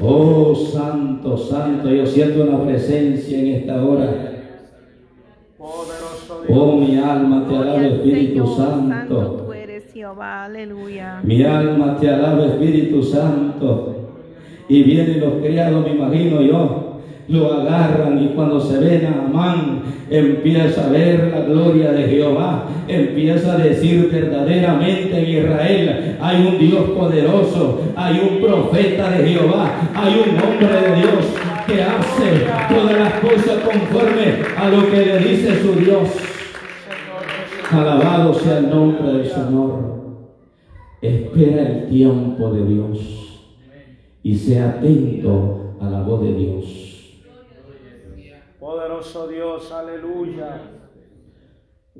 Oh, 0.00 0.54
santo, 0.54 1.36
santo, 1.36 1.90
yo 1.90 2.06
siento 2.06 2.44
una 2.44 2.64
presencia 2.64 3.38
en 3.40 3.46
esta 3.48 3.84
hora. 3.84 4.32
Dios. 6.46 6.58
Oh, 6.58 6.76
mi 6.76 6.98
alma 6.98 7.44
te 7.48 7.56
alaba, 7.56 7.78
al 7.78 7.84
Espíritu 7.84 8.46
Santo 8.46 8.56
Santo. 8.56 9.44
tú 9.44 9.52
eres 9.52 9.84
Jehová, 9.92 10.44
aleluya. 10.44 11.20
Mi 11.22 11.42
alma 11.42 11.96
te 11.98 12.08
alaba, 12.08 12.46
Espíritu 12.46 13.02
Santo. 13.02 13.94
Y 14.68 14.82
vienen 14.82 15.20
los 15.20 15.34
criados, 15.34 15.84
me 15.84 15.94
imagino 15.94 16.42
yo, 16.42 17.00
lo 17.28 17.52
agarran 17.52 18.22
y 18.22 18.28
cuando 18.34 18.60
se 18.60 18.78
ven 18.78 19.06
a 19.06 19.26
Amán, 19.26 19.82
empieza 20.10 20.86
a 20.86 20.90
ver 20.90 21.32
la 21.32 21.40
gloria 21.40 21.92
de 21.92 22.04
Jehová, 22.04 22.64
empieza 22.86 23.54
a 23.54 23.58
decir 23.58 24.08
verdaderamente 24.12 25.18
en 25.18 25.44
Israel 25.44 26.16
hay 26.20 26.46
un 26.46 26.58
Dios 26.58 26.90
poderoso, 26.90 27.80
hay 27.96 28.20
un 28.30 28.40
profeta 28.40 29.10
de 29.10 29.28
Jehová, 29.28 29.72
hay 29.94 30.14
un 30.14 30.36
hombre 30.36 30.68
de 30.68 30.96
Dios 30.96 31.55
que 31.66 31.82
hace 31.82 32.46
todas 32.68 32.98
las 32.98 33.20
cosas 33.20 33.62
conforme 33.64 34.42
a 34.56 34.68
lo 34.70 34.90
que 34.90 35.04
le 35.04 35.18
dice 35.18 35.62
su 35.62 35.72
Dios. 35.74 36.08
Alabado 37.70 38.34
sea 38.34 38.58
el 38.58 38.70
nombre 38.70 39.12
del 39.12 39.26
Señor. 39.26 39.96
Espera 41.02 41.62
el 41.62 41.88
tiempo 41.88 42.52
de 42.52 42.66
Dios 42.66 43.42
y 44.22 44.36
sea 44.36 44.70
atento 44.70 45.76
a 45.80 45.90
la 45.90 46.02
voz 46.02 46.22
de 46.22 46.34
Dios. 46.34 47.22
Poderoso 48.58 49.28
Dios, 49.28 49.70
aleluya. 49.72 50.60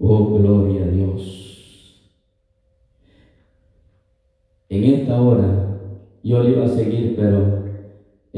Oh, 0.01 0.39
gloria 0.39 0.85
a 0.85 0.89
Dios. 0.89 2.13
En 4.69 4.85
esta 4.85 5.21
hora 5.21 5.79
yo 6.23 6.43
le 6.43 6.51
iba 6.51 6.65
a 6.65 6.69
seguir, 6.69 7.15
pero 7.17 7.66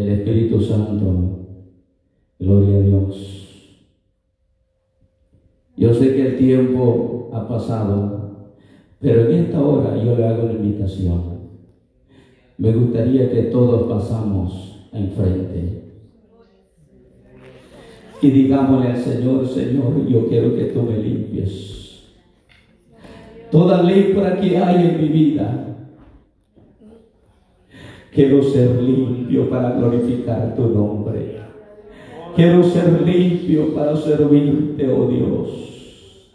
el 0.01 0.09
Espíritu 0.09 0.61
Santo, 0.61 1.47
gloria 2.39 2.77
a 2.77 2.81
Dios. 2.81 3.79
Yo 5.77 5.95
sé 5.95 6.15
que 6.15 6.27
el 6.27 6.39
tiempo 6.39 7.31
ha 7.33 7.49
pasado, 7.49 8.53
pero 9.01 9.29
en 9.29 9.45
esta 9.45 9.61
hora 9.61 9.97
yo 10.03 10.17
le 10.17 10.27
hago 10.27 10.45
una 10.45 10.55
invitación. 10.55 11.39
Me 12.59 12.73
gustaría 12.73 13.31
que 13.31 13.43
todos 13.45 13.89
pasamos 13.89 14.89
enfrente 14.93 15.79
y 18.21 18.31
digámosle 18.31 18.89
al 18.89 18.99
Señor, 18.99 19.47
Señor, 19.47 20.07
yo 20.09 20.29
quiero 20.29 20.57
que 20.57 20.65
tú 20.65 20.83
me 20.83 20.99
limpies. 20.99 22.03
Toda 23.51 23.83
lepra 23.83 24.41
que 24.41 24.59
hay 24.59 24.87
en 24.87 25.01
mi 25.01 25.09
vida, 25.09 25.78
quiero 28.19 28.43
ser 28.43 28.83
limpio 28.83 29.49
para 29.49 29.71
glorificar 29.75 30.53
tu 30.57 30.63
nombre. 30.63 31.39
Quiero 32.35 32.65
ser 32.65 33.01
limpio 33.03 33.73
para 33.77 33.95
servirte, 33.95 34.89
oh 34.89 35.07
Dios. 35.07 36.31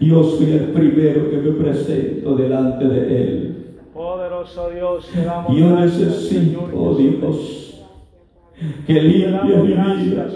Yo 0.00 0.24
soy 0.24 0.50
el 0.50 0.64
primero 0.72 1.30
que 1.30 1.36
me 1.36 1.52
presento 1.52 2.34
delante 2.34 2.84
de 2.84 3.22
Él. 3.22 3.56
Poderoso 3.94 4.70
Dios, 4.70 5.08
Yo 5.56 5.76
necesito, 5.76 6.68
oh. 6.74 6.96
Dios, 6.96 7.84
que 8.88 9.00
limpie 9.02 9.56
mi 9.56 9.68
vida. 9.68 10.26